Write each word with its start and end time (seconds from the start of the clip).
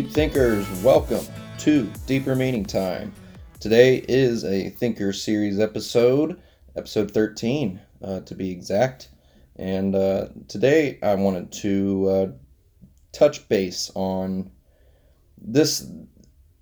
deep 0.00 0.12
thinkers. 0.12 0.66
Welcome 0.82 1.26
to 1.58 1.84
Deeper 2.06 2.34
Meaning 2.34 2.64
Time. 2.64 3.12
Today 3.58 4.02
is 4.08 4.46
a 4.46 4.70
Thinker 4.70 5.12
Series 5.12 5.60
episode, 5.60 6.40
episode 6.74 7.10
13 7.10 7.78
uh, 8.02 8.20
to 8.20 8.34
be 8.34 8.50
exact. 8.50 9.10
And 9.56 9.94
uh, 9.94 10.28
today 10.48 10.98
I 11.02 11.16
wanted 11.16 11.52
to 11.52 12.08
uh, 12.08 12.26
touch 13.12 13.46
base 13.50 13.92
on 13.94 14.50
this 15.36 15.86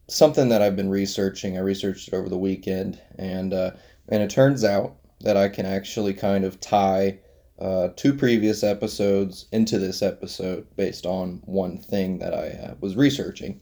something 0.09 0.48
that 0.48 0.60
I've 0.60 0.74
been 0.74 0.91
researching. 0.91 1.57
I 1.57 1.60
researched 1.60 2.09
it 2.09 2.15
over 2.15 2.29
the 2.29 2.37
weekend, 2.37 3.01
and 3.18 3.55
uh, 3.55 3.70
and 4.09 4.20
it 4.20 4.30
turns 4.30 4.65
out 4.65 4.96
that 5.20 5.37
I 5.37 5.48
can 5.48 5.65
actually 5.65 6.12
kind 6.12 6.45
of 6.45 6.59
tie 6.59 7.20
uh, 7.61 7.89
two 7.97 8.15
previous 8.15 8.62
episodes 8.62 9.47
into 9.51 9.79
this 9.79 10.01
episode 10.01 10.66
based 10.77 11.05
on 11.07 11.43
one 11.45 11.79
thing 11.79 12.19
that 12.21 12.33
I 12.33 12.49
uh, 12.51 12.75
was 12.80 12.97
researching. 12.97 13.61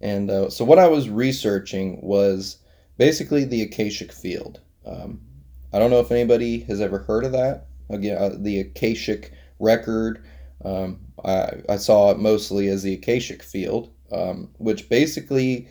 And 0.00 0.30
uh, 0.30 0.50
so, 0.50 0.64
what 0.64 0.78
I 0.78 0.88
was 0.88 1.08
researching 1.08 2.00
was 2.02 2.58
basically 2.98 3.44
the 3.44 3.62
Akashic 3.62 4.12
Field. 4.12 4.60
Um, 4.86 5.20
I 5.72 5.78
don't 5.78 5.90
know 5.90 6.00
if 6.00 6.12
anybody 6.12 6.60
has 6.60 6.80
ever 6.80 6.98
heard 6.98 7.24
of 7.24 7.32
that. 7.32 7.66
Again, 7.90 8.18
uh, 8.18 8.36
the 8.36 8.60
Akashic 8.60 9.32
Record. 9.58 10.24
Um, 10.64 11.00
I, 11.24 11.50
I 11.68 11.76
saw 11.76 12.10
it 12.10 12.18
mostly 12.18 12.68
as 12.68 12.82
the 12.82 12.94
Akashic 12.94 13.42
Field, 13.42 13.90
um, 14.12 14.50
which 14.58 14.88
basically 14.88 15.68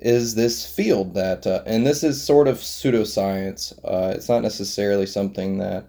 is 0.00 0.34
this 0.34 0.66
field 0.66 1.14
that, 1.14 1.46
uh, 1.46 1.62
and 1.66 1.86
this 1.86 2.02
is 2.02 2.22
sort 2.22 2.48
of 2.48 2.58
pseudoscience. 2.58 3.72
It's 4.14 4.28
not 4.28 4.42
necessarily 4.42 5.06
something 5.06 5.58
that 5.58 5.88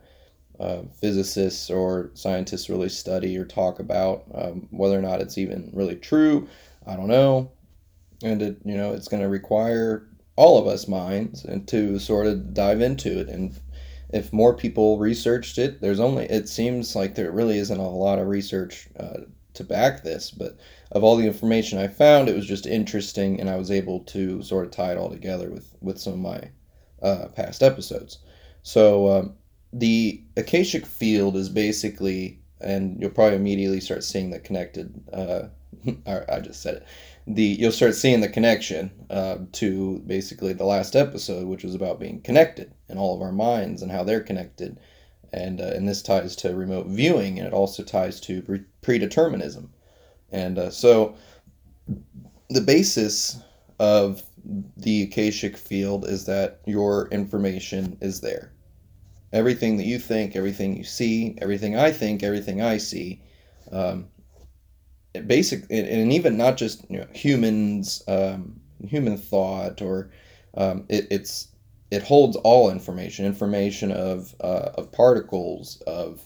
uh, 0.60 0.82
physicists 1.00 1.70
or 1.70 2.12
scientists 2.14 2.70
really 2.70 2.90
study 2.90 3.38
or 3.38 3.46
talk 3.46 3.80
about. 3.80 4.24
Um, 4.34 4.68
whether 4.72 4.98
or 4.98 5.02
not 5.02 5.22
it's 5.22 5.38
even 5.38 5.70
really 5.74 5.96
true, 5.96 6.48
I 6.86 6.96
don't 6.96 7.08
know. 7.08 7.52
And 8.24 8.42
it, 8.42 8.58
you 8.66 8.76
know, 8.76 8.94
it's 8.94 9.08
going 9.08 9.24
to 9.24 9.30
require 9.30 10.08
all 10.36 10.58
of 10.58 10.68
us 10.68 10.88
minds 10.88 11.44
and 11.44 11.68
to 11.68 12.00
sort 12.00 12.28
of 12.28 12.54
dive 12.54 12.82
into 12.82 13.20
it. 13.20 13.30
And 13.30 13.60
if 14.10 14.32
more 14.32 14.56
people 14.56 14.98
researched 14.98 15.58
it, 15.58 15.82
there's 15.82 16.00
only 16.00 16.26
it 16.26 16.48
seems 16.48 16.96
like 16.96 17.16
there 17.16 17.32
really 17.32 17.58
isn't 17.58 17.80
a 17.80 17.90
lot 17.90 18.20
of 18.20 18.28
research 18.28 18.88
uh, 19.00 19.22
to 19.54 19.64
back 19.64 20.04
this, 20.04 20.32
but 20.32 20.58
of 20.92 21.04
all 21.04 21.18
the 21.18 21.28
information 21.28 21.80
I 21.80 21.88
found, 21.88 22.30
it 22.30 22.36
was 22.36 22.46
just 22.46 22.66
interesting, 22.66 23.40
and 23.40 23.50
I 23.50 23.58
was 23.58 23.72
able 23.72 24.02
to 24.02 24.42
sort 24.44 24.66
of 24.66 24.72
tie 24.72 24.92
it 24.94 24.98
all 24.98 25.10
together 25.10 25.50
with 25.50 25.76
with 25.82 26.00
some 26.00 26.14
of 26.14 26.20
my 26.20 26.52
uh, 27.02 27.28
past 27.30 27.62
episodes. 27.62 28.20
So 28.62 29.10
um, 29.10 29.36
the 29.74 30.22
Akashic 30.36 30.86
field 30.86 31.36
is 31.36 31.50
basically, 31.50 32.40
and 32.62 33.00
you'll 33.00 33.10
probably 33.10 33.36
immediately 33.36 33.82
start 33.82 34.04
seeing 34.04 34.30
the 34.30 34.40
connected. 34.40 34.94
Uh, 35.12 35.44
I 36.08 36.40
just 36.40 36.62
said 36.62 36.76
it. 36.76 36.86
The 37.28 37.44
you'll 37.44 37.74
start 37.74 37.94
seeing 37.96 38.22
the 38.22 38.30
connection 38.30 38.92
uh, 39.10 39.40
to 39.54 40.00
basically 40.00 40.54
the 40.54 40.66
last 40.66 40.96
episode, 40.96 41.48
which 41.48 41.64
was 41.64 41.76
about 41.76 42.00
being 42.00 42.22
connected 42.22 42.74
and 42.88 42.98
all 42.98 43.16
of 43.16 43.22
our 43.22 43.34
minds 43.34 43.82
and 43.82 43.92
how 43.92 44.04
they're 44.04 44.22
connected, 44.22 44.80
and 45.34 45.60
uh, 45.60 45.72
and 45.76 45.88
this 45.88 46.02
ties 46.02 46.36
to 46.38 46.56
remote 46.56 46.88
viewing, 46.88 47.38
and 47.38 47.48
it 47.48 47.54
also 47.54 47.84
ties 47.84 48.22
to 48.22 48.42
pre- 48.42 48.66
predeterminism, 48.82 49.68
and 50.32 50.58
uh, 50.58 50.70
so 50.70 51.16
the 52.50 52.62
basis 52.62 53.42
of 53.80 54.24
the 54.78 55.04
Akashic 55.04 55.58
field 55.58 56.06
is 56.08 56.26
that 56.26 56.62
your 56.66 57.10
information 57.10 57.98
is 58.00 58.22
there 58.22 58.54
everything 59.34 59.78
that 59.78 59.86
you 59.86 60.00
think, 60.00 60.36
everything 60.36 60.76
you 60.76 60.84
see, 60.84 61.38
everything 61.42 61.76
I 61.76 61.92
think, 61.92 62.24
everything 62.24 62.62
I 62.62 62.78
see. 62.78 63.22
Um, 63.72 64.08
basic 65.26 65.64
and 65.70 66.14
even 66.14 66.38
not 66.38 66.58
just 66.58 66.90
you 66.90 67.00
know, 67.00 67.08
humans, 67.14 68.04
um, 68.08 68.60
human 68.88 69.18
thought, 69.18 69.82
or 69.82 70.12
um, 70.56 70.86
it, 70.90 71.08
it's 71.10 71.50
it 71.90 72.04
holds 72.04 72.36
all 72.38 72.70
information, 72.70 73.26
information 73.26 73.92
of 73.92 74.36
uh, 74.42 74.72
of 74.76 74.92
particles, 74.92 75.82
of 75.88 76.22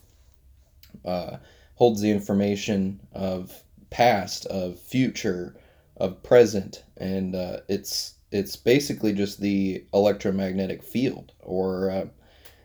uh, 1.06 1.38
holds 1.75 2.01
the 2.01 2.12
information 2.12 3.00
of 3.13 3.63
past, 3.89 4.45
of 4.47 4.79
future, 4.79 5.56
of 5.97 6.22
present, 6.23 6.83
and 6.97 7.35
uh, 7.35 7.57
it's 7.68 8.16
it's 8.31 8.56
basically 8.56 9.13
just 9.13 9.41
the 9.41 9.83
electromagnetic 9.94 10.83
field 10.83 11.33
or 11.41 11.91
uh, 11.91 12.06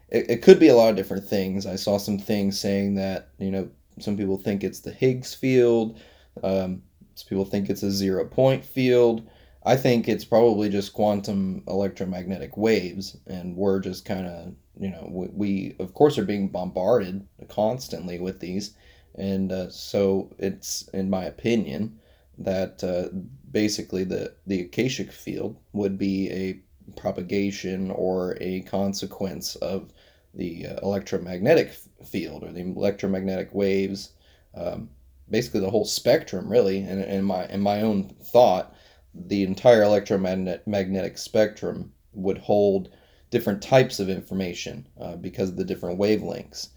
it, 0.08 0.30
it 0.30 0.42
could 0.42 0.58
be 0.58 0.68
a 0.68 0.76
lot 0.76 0.90
of 0.90 0.96
different 0.96 1.24
things. 1.24 1.66
I 1.66 1.76
saw 1.76 1.98
some 1.98 2.18
things 2.18 2.58
saying 2.58 2.94
that, 2.96 3.30
you 3.38 3.50
know, 3.50 3.68
some 3.98 4.16
people 4.16 4.36
think 4.38 4.62
it's 4.62 4.80
the 4.80 4.92
Higgs 4.92 5.34
field. 5.34 5.98
Um, 6.42 6.82
some 7.14 7.28
people 7.28 7.44
think 7.44 7.70
it's 7.70 7.82
a 7.82 7.90
zero 7.90 8.24
point 8.24 8.64
field. 8.64 9.28
I 9.64 9.76
think 9.76 10.06
it's 10.06 10.24
probably 10.24 10.68
just 10.68 10.92
quantum 10.92 11.64
electromagnetic 11.66 12.56
waves, 12.56 13.16
and 13.26 13.56
we're 13.56 13.80
just 13.80 14.04
kind 14.04 14.26
of, 14.26 14.54
you 14.78 14.90
know, 14.90 15.08
we, 15.10 15.26
we, 15.32 15.76
of 15.80 15.92
course 15.92 16.18
are 16.18 16.24
being 16.24 16.48
bombarded 16.48 17.26
constantly 17.48 18.20
with 18.20 18.38
these, 18.38 18.76
and 19.16 19.50
uh, 19.50 19.68
so 19.70 20.30
it's, 20.38 20.86
in 20.92 21.10
my 21.10 21.24
opinion, 21.24 21.98
that 22.38 22.84
uh, 22.84 23.08
basically 23.50 24.04
the 24.04 24.34
the 24.46 24.60
Akashic 24.60 25.10
field 25.10 25.56
would 25.72 25.98
be 25.98 26.30
a 26.30 26.60
propagation 26.92 27.90
or 27.90 28.36
a 28.40 28.60
consequence 28.62 29.56
of 29.56 29.90
the 30.36 30.66
uh, 30.66 30.78
electromagnetic 30.82 31.72
field 32.04 32.44
or 32.44 32.52
the 32.52 32.60
electromagnetic 32.60 33.52
waves, 33.52 34.12
um, 34.54 34.90
basically 35.30 35.60
the 35.60 35.70
whole 35.70 35.84
spectrum, 35.84 36.48
really. 36.48 36.80
And 36.80 37.02
in 37.02 37.24
my 37.24 37.46
in 37.46 37.60
my 37.60 37.80
own 37.80 38.14
thought, 38.22 38.74
the 39.14 39.42
entire 39.42 39.82
electromagnetic 39.82 41.18
spectrum 41.18 41.92
would 42.12 42.38
hold 42.38 42.90
different 43.30 43.62
types 43.62 43.98
of 43.98 44.08
information 44.08 44.86
uh, 45.00 45.16
because 45.16 45.50
of 45.50 45.56
the 45.56 45.64
different 45.64 45.98
wavelengths. 45.98 46.68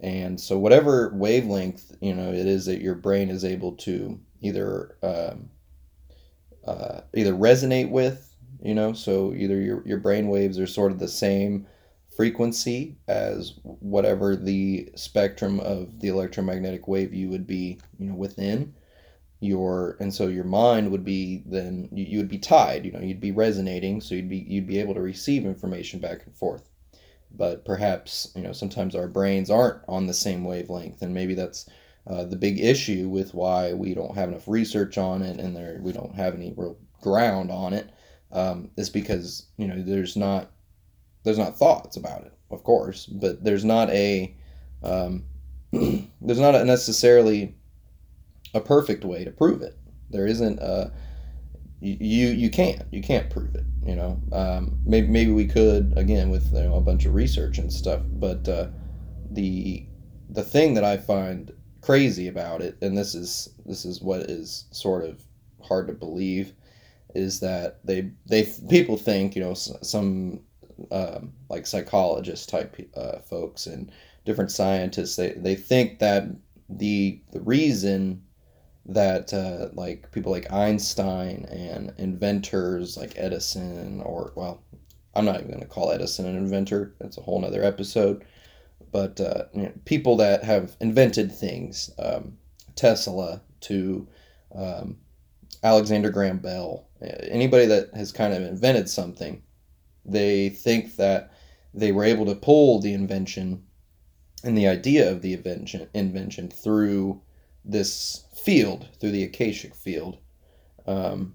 And 0.00 0.40
so, 0.40 0.58
whatever 0.58 1.12
wavelength 1.14 1.96
you 2.00 2.14
know 2.14 2.30
it 2.32 2.46
is 2.46 2.66
that 2.66 2.80
your 2.80 2.94
brain 2.94 3.30
is 3.30 3.44
able 3.44 3.72
to 3.72 4.18
either 4.40 4.96
um, 5.02 5.50
uh, 6.64 7.00
either 7.14 7.32
resonate 7.32 7.90
with, 7.90 8.36
you 8.62 8.74
know, 8.74 8.92
so 8.92 9.32
either 9.34 9.60
your 9.60 9.82
your 9.86 9.98
brain 9.98 10.28
waves 10.28 10.58
are 10.58 10.66
sort 10.66 10.92
of 10.92 10.98
the 10.98 11.08
same 11.08 11.66
frequency 12.18 12.96
as 13.06 13.60
whatever 13.62 14.34
the 14.34 14.90
spectrum 14.96 15.60
of 15.60 16.00
the 16.00 16.08
electromagnetic 16.08 16.88
wave 16.88 17.14
you 17.14 17.28
would 17.28 17.46
be 17.46 17.78
you 17.96 18.06
know 18.06 18.14
within. 18.14 18.74
Your 19.38 19.96
and 20.00 20.12
so 20.12 20.26
your 20.26 20.42
mind 20.42 20.90
would 20.90 21.04
be 21.04 21.44
then 21.46 21.88
you, 21.92 22.04
you 22.04 22.18
would 22.18 22.28
be 22.28 22.40
tied 22.40 22.84
you 22.84 22.90
know 22.90 22.98
you'd 22.98 23.20
be 23.20 23.30
resonating 23.30 24.00
so 24.00 24.16
you'd 24.16 24.28
be 24.28 24.38
you'd 24.38 24.66
be 24.66 24.80
able 24.80 24.94
to 24.94 25.00
receive 25.00 25.46
information 25.46 26.00
back 26.00 26.26
and 26.26 26.34
forth. 26.34 26.68
But 27.30 27.64
perhaps 27.64 28.32
you 28.34 28.42
know 28.42 28.52
sometimes 28.52 28.96
our 28.96 29.06
brains 29.06 29.48
aren't 29.48 29.82
on 29.86 30.08
the 30.08 30.12
same 30.12 30.42
wavelength 30.42 31.02
and 31.02 31.14
maybe 31.14 31.34
that's 31.34 31.70
uh, 32.08 32.24
the 32.24 32.34
big 32.34 32.58
issue 32.58 33.08
with 33.08 33.32
why 33.32 33.74
we 33.74 33.94
don't 33.94 34.16
have 34.16 34.30
enough 34.30 34.48
research 34.48 34.98
on 34.98 35.22
it 35.22 35.38
and 35.38 35.54
there 35.54 35.78
we 35.80 35.92
don't 35.92 36.16
have 36.16 36.34
any 36.34 36.52
real 36.56 36.76
ground 37.00 37.52
on 37.52 37.72
it 37.72 37.90
um, 38.32 38.72
is 38.76 38.90
because 38.90 39.46
you 39.56 39.68
know 39.68 39.80
there's 39.80 40.16
not 40.16 40.50
there's 41.28 41.38
not 41.38 41.58
thoughts 41.58 41.96
about 41.96 42.22
it, 42.22 42.32
of 42.50 42.64
course, 42.64 43.04
but 43.06 43.44
there's 43.44 43.64
not 43.64 43.90
a 43.90 44.34
um, 44.82 45.24
there's 45.72 46.40
not 46.40 46.54
a 46.54 46.64
necessarily 46.64 47.54
a 48.54 48.60
perfect 48.60 49.04
way 49.04 49.24
to 49.24 49.30
prove 49.30 49.60
it. 49.60 49.78
There 50.10 50.26
isn't 50.26 50.58
a 50.60 50.90
you 51.80 52.28
you 52.28 52.50
can't 52.50 52.82
you 52.90 53.02
can't 53.02 53.28
prove 53.28 53.54
it. 53.54 53.64
You 53.84 53.94
know, 53.94 54.20
um, 54.32 54.78
maybe 54.86 55.08
maybe 55.08 55.30
we 55.30 55.46
could 55.46 55.92
again 55.96 56.30
with 56.30 56.52
you 56.52 56.62
know, 56.62 56.76
a 56.76 56.80
bunch 56.80 57.04
of 57.04 57.14
research 57.14 57.58
and 57.58 57.72
stuff, 57.72 58.00
but 58.04 58.48
uh, 58.48 58.68
the 59.30 59.86
the 60.30 60.42
thing 60.42 60.74
that 60.74 60.84
I 60.84 60.96
find 60.96 61.52
crazy 61.82 62.28
about 62.28 62.62
it, 62.62 62.76
and 62.80 62.96
this 62.96 63.14
is 63.14 63.50
this 63.66 63.84
is 63.84 64.00
what 64.00 64.22
is 64.22 64.64
sort 64.70 65.04
of 65.04 65.22
hard 65.62 65.86
to 65.88 65.92
believe, 65.92 66.54
is 67.14 67.40
that 67.40 67.84
they 67.84 68.10
they 68.26 68.44
people 68.68 68.96
think 68.96 69.36
you 69.36 69.42
know 69.42 69.54
some 69.54 70.40
um, 70.90 71.32
like 71.48 71.66
psychologist 71.66 72.48
type 72.48 72.76
uh, 72.96 73.18
folks 73.20 73.66
and 73.66 73.90
different 74.24 74.50
scientists 74.50 75.16
they, 75.16 75.32
they 75.32 75.54
think 75.54 75.98
that 75.98 76.24
the 76.68 77.20
the 77.32 77.40
reason 77.40 78.22
that 78.86 79.32
uh, 79.32 79.68
like 79.74 80.10
people 80.12 80.32
like 80.32 80.50
Einstein 80.52 81.46
and 81.50 81.92
inventors 81.98 82.96
like 82.96 83.12
Edison 83.16 84.00
or 84.02 84.32
well 84.34 84.62
I'm 85.14 85.24
not 85.24 85.36
even 85.36 85.48
going 85.48 85.60
to 85.60 85.66
call 85.66 85.90
Edison 85.90 86.26
an 86.26 86.36
inventor 86.36 86.94
that's 87.00 87.18
a 87.18 87.22
whole 87.22 87.40
nother 87.40 87.64
episode 87.64 88.24
but 88.90 89.20
uh, 89.20 89.44
you 89.54 89.62
know, 89.62 89.72
people 89.84 90.16
that 90.16 90.44
have 90.44 90.76
invented 90.80 91.32
things 91.32 91.90
um, 91.98 92.36
Tesla 92.76 93.42
to 93.60 94.06
um, 94.54 94.96
Alexander 95.62 96.10
Graham 96.10 96.38
Bell 96.38 96.86
anybody 97.00 97.66
that 97.66 97.94
has 97.94 98.12
kind 98.12 98.32
of 98.32 98.42
invented 98.42 98.88
something 98.88 99.42
they 100.08 100.48
think 100.48 100.96
that 100.96 101.32
they 101.74 101.92
were 101.92 102.04
able 102.04 102.26
to 102.26 102.34
pull 102.34 102.80
the 102.80 102.94
invention 102.94 103.64
and 104.44 104.56
the 104.56 104.68
idea 104.68 105.10
of 105.10 105.22
the 105.22 105.34
invention, 105.34 105.88
invention 105.94 106.48
through 106.48 107.20
this 107.64 108.24
field, 108.34 108.88
through 109.00 109.10
the 109.10 109.24
Akashic 109.24 109.74
field, 109.74 110.18
Um, 110.86 111.34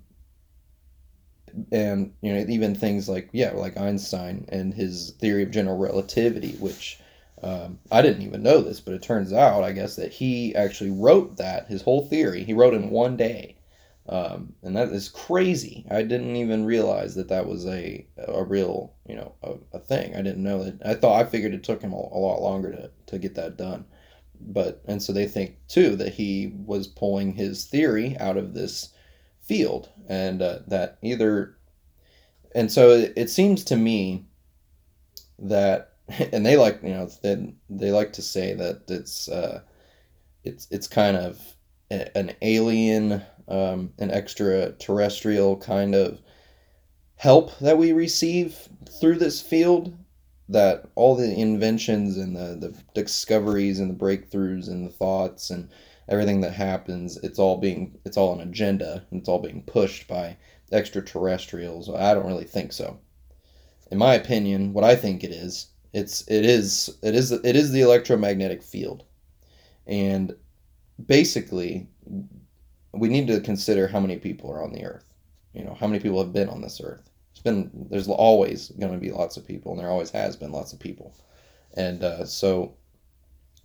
and 1.72 2.14
you 2.22 2.34
know 2.34 2.46
even 2.50 2.74
things 2.76 3.08
like 3.08 3.30
yeah 3.32 3.52
like 3.52 3.78
Einstein 3.78 4.46
and 4.50 4.74
his 4.74 5.12
theory 5.20 5.44
of 5.44 5.52
general 5.52 5.78
relativity 5.78 6.54
which 6.54 7.00
um, 7.44 7.78
I 7.92 8.02
didn't 8.02 8.24
even 8.24 8.42
know 8.42 8.62
this 8.62 8.80
but 8.80 8.94
it 8.94 9.04
turns 9.04 9.34
out 9.34 9.64
I 9.64 9.72
guess 9.72 9.96
that 9.98 10.12
he 10.14 10.56
actually 10.56 10.92
wrote 10.92 11.38
that 11.38 11.68
his 11.68 11.82
whole 11.82 12.08
theory. 12.08 12.44
He 12.44 12.54
wrote 12.54 12.74
in 12.74 12.90
one 12.90 13.18
day 13.18 13.56
um, 14.10 14.54
and 14.64 14.76
that 14.76 14.90
is 14.90 15.08
crazy. 15.08 15.86
I 15.90 16.04
didn't 16.04 16.36
even 16.36 16.66
realize 16.66 17.16
that 17.16 17.30
that 17.30 17.48
was 17.48 17.66
a 17.66 18.06
a 18.28 18.44
real 18.44 18.94
you 19.08 19.16
know 19.16 19.34
a, 19.42 19.54
a 19.78 19.80
thing. 19.80 20.16
I 20.16 20.22
didn't 20.22 20.44
know 20.44 20.64
that. 20.64 20.82
I 20.86 20.96
thought 20.96 21.22
I 21.22 21.30
figured 21.30 21.54
it 21.54 21.64
took 21.64 21.82
him 21.82 21.94
a, 21.94 21.96
a 21.96 22.20
lot 22.20 22.42
longer 22.42 22.72
to, 22.72 22.92
to 23.08 23.20
get 23.20 23.36
that 23.36 23.58
done. 23.58 23.86
But 24.42 24.82
and 24.86 25.02
so 25.02 25.14
they 25.14 25.28
think 25.28 25.56
too 25.70 25.96
that 25.96 26.14
he 26.14 26.54
was 26.66 26.88
pulling 26.88 27.34
his 27.34 27.66
theory 27.66 28.18
out 28.20 28.36
of 28.36 28.54
this 28.54 28.90
field 29.42 29.90
and 30.08 30.42
uh, 30.42 30.60
that 30.68 30.98
either 31.02 31.58
and 32.56 32.72
so 32.72 32.92
it, 32.92 33.14
it, 33.16 33.30
seems 33.30 33.64
to 33.66 33.76
me 33.76 34.26
that 35.40 35.94
and 36.32 36.46
they 36.46 36.58
like 36.58 36.82
you 36.84 36.90
know 36.90 37.10
they, 37.22 37.54
they 37.70 37.92
like 37.92 38.14
to 38.14 38.22
say 38.22 38.54
that 38.54 38.82
it's 38.90 39.30
uh, 39.30 39.62
it's 40.44 40.68
it's 40.72 40.88
kind 40.88 41.16
of 41.16 41.40
an 42.16 42.34
alien 42.42 43.22
um, 43.48 43.92
an 44.00 44.12
extraterrestrial 44.12 45.58
kind 45.58 45.96
of 45.96 46.20
help 47.16 47.58
that 47.60 47.78
we 47.78 47.92
receive 47.94 48.68
through 49.00 49.16
this 49.16 49.42
field 49.42 49.98
that 50.50 50.86
all 50.96 51.16
the 51.16 51.34
inventions 51.34 52.18
and 52.18 52.36
the, 52.36 52.56
the 52.68 52.78
discoveries 52.94 53.80
and 53.80 53.90
the 53.90 54.06
breakthroughs 54.06 54.68
and 54.68 54.86
the 54.86 54.92
thoughts 54.92 55.50
and 55.50 55.70
everything 56.10 56.42
that 56.42 56.54
happens 56.54 57.18
it's 57.18 57.40
all 57.40 57.58
being 57.58 57.98
it's 58.06 58.18
all 58.18 58.34
an 58.34 58.48
agenda 58.48 59.06
and 59.10 59.22
it's 59.22 59.30
all 59.30 59.40
being 59.40 59.64
pushed 59.64 60.08
by 60.08 60.36
extraterrestrials. 60.72 61.90
I 61.90 62.14
don't 62.14 62.26
really 62.28 62.44
think 62.46 62.74
so. 62.74 63.00
In 63.92 63.98
my 63.98 64.16
opinion 64.16 64.74
what 64.74 64.84
i 64.84 64.96
think 64.96 65.24
it 65.24 65.32
is 65.32 65.68
it's 65.94 66.28
it 66.28 66.44
is 66.44 66.90
it 67.04 67.16
is 67.16 67.32
it 67.32 67.56
is 67.56 67.72
the 67.72 67.82
electromagnetic 67.82 68.64
field. 68.64 69.04
And 69.88 70.36
basically 71.06 71.88
we 72.94 73.10
need 73.10 73.28
to 73.28 73.42
consider 73.42 73.88
how 73.88 74.00
many 74.00 74.18
people 74.18 74.52
are 74.52 74.64
on 74.64 74.74
the 74.74 74.86
earth 74.86 75.06
you 75.54 75.64
know 75.64 75.76
how 75.80 75.88
many 75.88 76.00
people 76.00 76.22
have 76.22 76.34
been 76.34 76.50
on 76.50 76.62
this 76.62 76.82
earth 76.84 77.10
it's 77.32 77.42
been 77.42 77.70
there's 77.90 78.08
always 78.08 78.70
going 78.80 78.94
to 78.94 79.00
be 79.00 79.12
lots 79.12 79.38
of 79.38 79.46
people 79.48 79.72
and 79.72 79.82
there 79.82 79.90
always 79.90 80.12
has 80.12 80.36
been 80.36 80.52
lots 80.52 80.74
of 80.74 80.80
people 80.80 81.14
and 81.76 82.04
uh, 82.04 82.26
so 82.26 82.76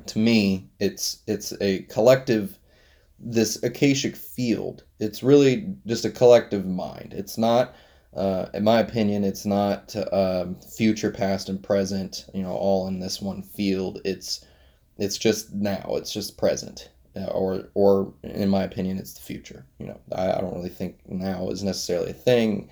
to 0.06 0.18
me, 0.18 0.68
it's 0.78 1.22
it's 1.26 1.52
a 1.60 1.82
collective 1.82 2.58
this 3.18 3.62
akashic 3.62 4.16
field. 4.16 4.84
It's 5.00 5.22
really 5.22 5.74
just 5.86 6.04
a 6.04 6.10
collective 6.10 6.64
mind. 6.64 7.12
It's 7.12 7.36
not, 7.36 7.74
uh, 8.14 8.46
in 8.54 8.62
my 8.62 8.78
opinion, 8.78 9.24
it's 9.24 9.44
not 9.44 9.94
um, 10.12 10.56
future, 10.60 11.10
past, 11.10 11.48
and 11.48 11.62
present. 11.62 12.26
You 12.32 12.42
know, 12.42 12.52
all 12.52 12.86
in 12.88 13.00
this 13.00 13.20
one 13.20 13.42
field. 13.42 14.00
It's 14.04 14.44
it's 14.98 15.18
just 15.18 15.52
now. 15.52 15.94
It's 15.96 16.12
just 16.12 16.38
present, 16.38 16.90
or 17.26 17.68
or 17.74 18.12
in 18.22 18.48
my 18.48 18.62
opinion, 18.62 18.98
it's 18.98 19.14
the 19.14 19.20
future. 19.20 19.66
You 19.78 19.86
know, 19.86 20.00
I, 20.12 20.32
I 20.32 20.40
don't 20.40 20.54
really 20.54 20.68
think 20.68 20.98
now 21.06 21.48
is 21.50 21.62
necessarily 21.62 22.10
a 22.10 22.14
thing. 22.14 22.70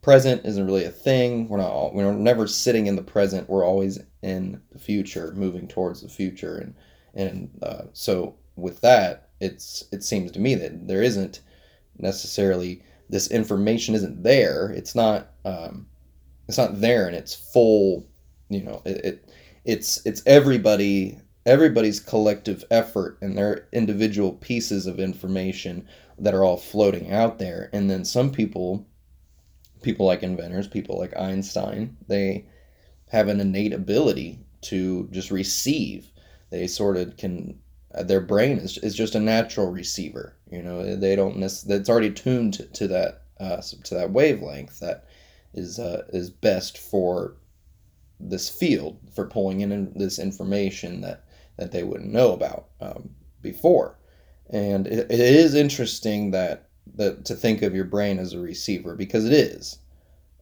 Present 0.00 0.44
isn't 0.44 0.66
really 0.66 0.84
a 0.84 0.90
thing. 0.90 1.48
We're 1.48 1.58
not. 1.58 1.70
All, 1.70 1.92
we're 1.94 2.12
never 2.12 2.46
sitting 2.46 2.86
in 2.86 2.96
the 2.96 3.02
present. 3.02 3.48
We're 3.48 3.66
always 3.66 4.00
in 4.22 4.60
the 4.72 4.78
future, 4.78 5.32
moving 5.36 5.68
towards 5.68 6.02
the 6.02 6.08
future, 6.08 6.58
and 6.58 6.74
and 7.14 7.50
uh, 7.62 7.82
so 7.92 8.36
with 8.56 8.80
that, 8.80 9.30
it's 9.40 9.84
it 9.92 10.02
seems 10.02 10.32
to 10.32 10.40
me 10.40 10.54
that 10.56 10.86
there 10.88 11.02
isn't 11.02 11.40
necessarily 11.98 12.82
this 13.08 13.30
information 13.30 13.94
isn't 13.94 14.22
there. 14.22 14.70
It's 14.70 14.94
not 14.94 15.28
um, 15.44 15.86
it's 16.48 16.58
not 16.58 16.80
there 16.80 17.08
in 17.08 17.14
its 17.14 17.34
full. 17.34 18.06
You 18.48 18.62
know, 18.62 18.82
it, 18.84 19.04
it 19.04 19.30
it's 19.64 20.04
it's 20.04 20.22
everybody 20.26 21.20
everybody's 21.44 22.00
collective 22.00 22.64
effort 22.70 23.18
and 23.20 23.36
their 23.36 23.68
individual 23.72 24.32
pieces 24.32 24.86
of 24.86 25.00
information 25.00 25.86
that 26.18 26.34
are 26.34 26.44
all 26.44 26.56
floating 26.56 27.12
out 27.12 27.38
there 27.38 27.68
and 27.72 27.90
then 27.90 28.04
some 28.04 28.30
people 28.30 28.86
people 29.82 30.06
like 30.06 30.22
inventors 30.22 30.68
people 30.68 30.98
like 30.98 31.16
einstein 31.16 31.96
they 32.06 32.44
have 33.12 33.28
an 33.28 33.40
innate 33.40 33.74
ability 33.74 34.38
to 34.62 35.06
just 35.12 35.30
receive. 35.30 36.10
They 36.50 36.66
sort 36.66 36.96
of 36.96 37.16
can. 37.18 37.58
Their 38.04 38.22
brain 38.22 38.56
is, 38.56 38.78
is 38.78 38.94
just 38.94 39.14
a 39.14 39.20
natural 39.20 39.70
receiver. 39.70 40.34
You 40.50 40.62
know, 40.62 40.96
they 40.96 41.14
don't. 41.14 41.38
That's 41.38 41.90
already 41.90 42.10
tuned 42.10 42.54
to, 42.54 42.64
to 42.64 42.88
that 42.88 43.22
uh, 43.38 43.60
to 43.84 43.94
that 43.94 44.10
wavelength 44.10 44.80
that 44.80 45.04
is 45.52 45.78
uh, 45.78 46.04
is 46.08 46.30
best 46.30 46.78
for 46.78 47.36
this 48.18 48.48
field 48.48 48.98
for 49.14 49.26
pulling 49.26 49.60
in 49.60 49.92
this 49.94 50.18
information 50.18 51.02
that 51.02 51.24
that 51.56 51.72
they 51.72 51.82
wouldn't 51.82 52.12
know 52.12 52.32
about 52.32 52.68
um, 52.80 53.10
before. 53.40 53.98
And 54.50 54.86
it, 54.86 55.10
it 55.10 55.20
is 55.20 55.54
interesting 55.54 56.30
that 56.32 56.68
that 56.94 57.24
to 57.24 57.34
think 57.34 57.62
of 57.62 57.74
your 57.74 57.84
brain 57.84 58.18
as 58.18 58.32
a 58.32 58.40
receiver 58.40 58.94
because 58.94 59.24
it 59.24 59.32
is. 59.32 59.78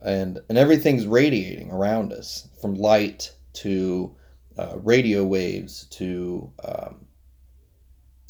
And 0.03 0.41
and 0.49 0.57
everything's 0.57 1.07
radiating 1.07 1.71
around 1.71 2.13
us 2.13 2.49
from 2.61 2.75
light 2.75 3.33
to 3.55 4.15
uh, 4.59 4.77
radio 4.79 5.25
waves 5.25 5.85
to 5.91 6.51
um, 6.65 7.07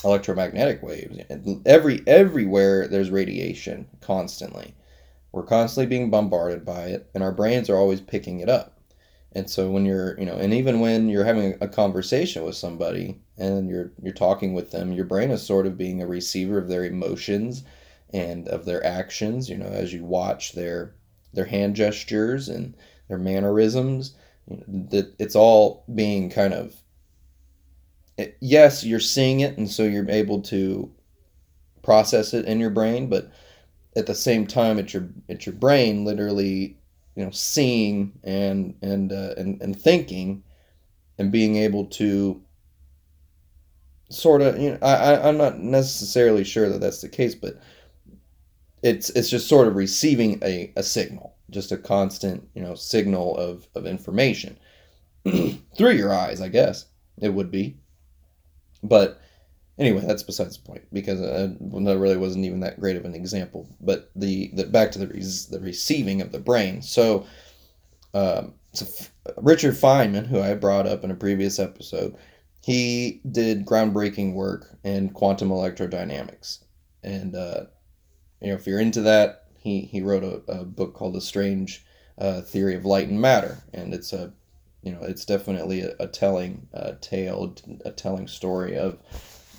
electromagnetic 0.05 0.83
waves. 0.83 1.19
Every 1.65 2.03
everywhere 2.07 2.89
there's 2.89 3.11
radiation 3.11 3.87
constantly. 4.01 4.75
We're 5.33 5.45
constantly 5.45 5.87
being 5.87 6.11
bombarded 6.11 6.65
by 6.65 6.87
it 6.87 7.09
and 7.15 7.23
our 7.23 7.33
brains 7.33 7.71
are 7.71 7.77
always 7.77 8.01
picking 8.01 8.41
it 8.41 8.49
up 8.49 8.80
and 9.33 9.49
so 9.49 9.71
when 9.71 9.85
you're 9.85 10.19
you 10.19 10.27
know 10.27 10.37
and 10.37 10.53
even 10.53 10.81
when 10.81 11.09
you're 11.09 11.25
having 11.25 11.57
a 11.61 11.69
conversation 11.69 12.45
with 12.45 12.55
somebody 12.55 13.21
and 13.39 13.69
you're 13.69 13.93
you're 14.03 14.13
talking 14.13 14.55
with 14.55 14.71
them 14.71 14.93
your 14.93 15.05
brain 15.05 15.31
is 15.31 15.43
sort 15.43 15.67
of 15.67 15.79
being 15.79 16.03
a 16.03 16.07
receiver 16.07 16.59
of 16.59 16.69
their 16.69 16.85
emotions 16.85 17.63
and 18.13 18.49
of 18.49 18.65
their 18.65 18.85
actions 18.85 19.49
you 19.49 19.57
know 19.57 19.67
as 19.67 19.93
you 19.93 20.05
watch 20.05 20.53
their 20.53 20.95
their 21.33 21.45
hand 21.45 21.77
gestures 21.77 22.49
and 22.49 22.75
their 23.09 23.19
mannerisms. 23.19 24.15
You 24.49 24.57
know, 24.57 24.89
that 24.91 25.15
it's 25.19 25.37
all 25.37 25.85
being 25.95 26.31
kind 26.31 26.55
of 26.55 26.75
it, 28.17 28.37
yes, 28.41 28.85
you're 28.85 29.01
seeing 29.01 29.41
it, 29.41 29.57
and 29.57 29.71
so 29.71 29.85
you're 29.85 30.09
able 30.11 30.43
to 30.43 30.91
process 31.83 32.35
it 32.35 32.45
in 32.45 32.61
your 32.61 32.71
brain, 32.71 33.09
but 33.09 33.31
at 33.97 34.07
the 34.07 34.15
same 34.15 34.47
time, 34.47 34.79
it's 34.79 34.93
your 34.93 35.09
it's 35.29 35.47
your 35.47 35.55
brain 35.55 36.05
literally, 36.05 36.79
you 37.17 37.25
know, 37.25 37.31
seeing 37.31 38.13
and 38.25 38.75
and 38.83 39.13
uh, 39.13 39.35
and 39.37 39.61
and 39.63 39.81
thinking, 39.81 40.43
and 41.19 41.33
being 41.33 41.57
able 41.57 41.87
to 41.87 42.43
sort 44.11 44.43
of 44.43 44.59
you 44.59 44.71
know 44.71 44.79
I 44.83 45.29
I'm 45.29 45.37
not 45.37 45.61
necessarily 45.61 46.45
sure 46.45 46.69
that 46.69 46.81
that's 46.81 47.01
the 47.01 47.09
case, 47.09 47.35
but 47.35 47.61
it's 48.83 49.11
it's 49.11 49.31
just 49.31 49.49
sort 49.49 49.69
of 49.69 49.77
receiving 49.77 50.39
a, 50.43 50.73
a 50.77 50.83
signal, 50.83 51.37
just 51.51 51.73
a 51.73 51.77
constant, 51.77 52.49
you 52.55 52.63
know, 52.63 52.75
signal 52.75 53.37
of, 53.37 53.69
of 53.75 53.87
information 53.87 54.59
through 55.77 55.93
your 55.93 56.13
eyes, 56.13 56.41
I 56.41 56.49
guess 56.49 56.87
it 57.21 57.31
would 57.31 57.51
be. 57.51 57.77
But 58.83 59.21
anyway, 59.81 60.05
that's 60.07 60.23
besides 60.23 60.59
the 60.59 60.67
point 60.67 60.85
because 60.93 61.21
uh, 61.21 61.49
that 61.59 61.99
really 61.99 62.17
wasn't 62.17 62.45
even 62.45 62.61
that 62.61 62.79
great 62.79 62.97
of 62.97 63.05
an 63.05 63.15
example. 63.15 63.67
But 63.81 64.11
the, 64.15 64.51
the 64.55 64.67
back 64.67 64.93
to 64.93 64.99
the 64.99 65.07
the 65.07 65.61
receiving 65.61 66.21
of 66.21 66.31
the 66.31 66.39
brain. 66.39 66.83
So, 66.83 67.27
um, 68.15 68.55
so 68.73 68.87
Richard 69.39 69.75
Feynman, 69.75 70.27
who 70.27 70.41
I 70.41 70.55
brought 70.55 70.87
up 70.87 71.03
in 71.03 71.11
a 71.11 71.17
previous 71.17 71.59
episode, 71.59 72.15
he 72.63 73.21
did 73.33 73.67
groundbreaking 73.67 74.35
work 74.35 74.79
in 74.85 75.11
quantum 75.11 75.49
electrodynamics, 75.49 76.63
and 77.03 77.35
uh, 77.35 77.65
you 78.41 78.49
know, 78.49 78.55
if 78.55 78.67
you're 78.67 78.81
into 78.81 79.01
that, 79.03 79.47
he, 79.59 79.81
he 79.83 80.01
wrote 80.01 80.25
a, 80.25 80.43
a 80.51 80.65
book 80.65 80.95
called 80.95 81.15
The 81.15 81.21
Strange 81.21 81.85
uh, 82.19 82.43
Theory 82.43 82.75
of 82.75 82.85
Light 82.85 83.09
and 83.09 83.21
Matter, 83.21 83.59
and 83.73 83.95
it's 83.95 84.13
a 84.13 84.33
you 84.83 84.93
know 84.93 85.01
it's 85.03 85.25
definitely 85.25 85.83
a, 85.83 85.95
a 86.01 86.07
telling 86.07 86.69
uh, 86.75 86.93
tale, 87.01 87.55
a 87.85 87.91
telling 87.91 88.29
story 88.29 88.77
of 88.77 88.99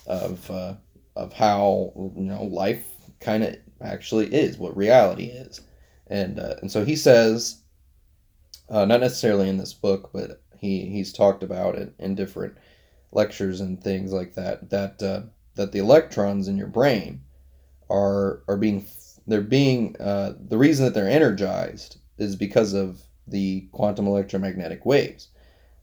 of 0.08 0.50
uh, 0.50 0.74
of 1.16 1.34
how 1.34 1.92
you 1.96 2.24
know 2.24 2.44
life 2.44 2.86
kind 3.20 3.44
of 3.44 3.56
actually 3.82 4.28
is, 4.34 4.58
what 4.58 4.76
reality 4.76 5.26
is, 5.26 5.62
and 6.08 6.40
uh, 6.40 6.56
and 6.62 6.72
so 6.72 6.84
he 6.86 6.96
says, 6.96 7.62
uh, 8.70 8.86
not 8.86 9.02
necessarily 9.02 9.50
in 9.50 9.58
this 9.58 9.74
book, 9.74 10.12
but 10.14 10.42
he 10.58 10.86
he's 10.86 11.14
talked 11.14 11.44
about 11.44 11.76
it 11.76 11.94
in 12.00 12.16
different 12.16 12.56
lectures 13.12 13.62
and 13.62 13.84
things 13.84 14.14
like 14.14 14.36
that 14.36 14.70
that 14.70 15.02
uh, 15.04 15.22
that 15.56 15.72
the 15.72 15.80
electrons 15.80 16.48
in 16.48 16.58
your 16.58 16.68
brain 16.68 17.22
are 17.90 18.44
are 18.48 18.58
being 18.58 18.86
they're 19.28 19.42
being 19.42 19.96
uh, 20.00 20.34
the 20.48 20.58
reason 20.58 20.86
that 20.86 20.94
they're 20.94 21.10
energized 21.10 21.98
is 22.18 22.36
because 22.36 22.74
of 22.74 23.02
the 23.28 23.68
quantum 23.72 24.08
electromagnetic 24.08 24.86
waves. 24.86 25.30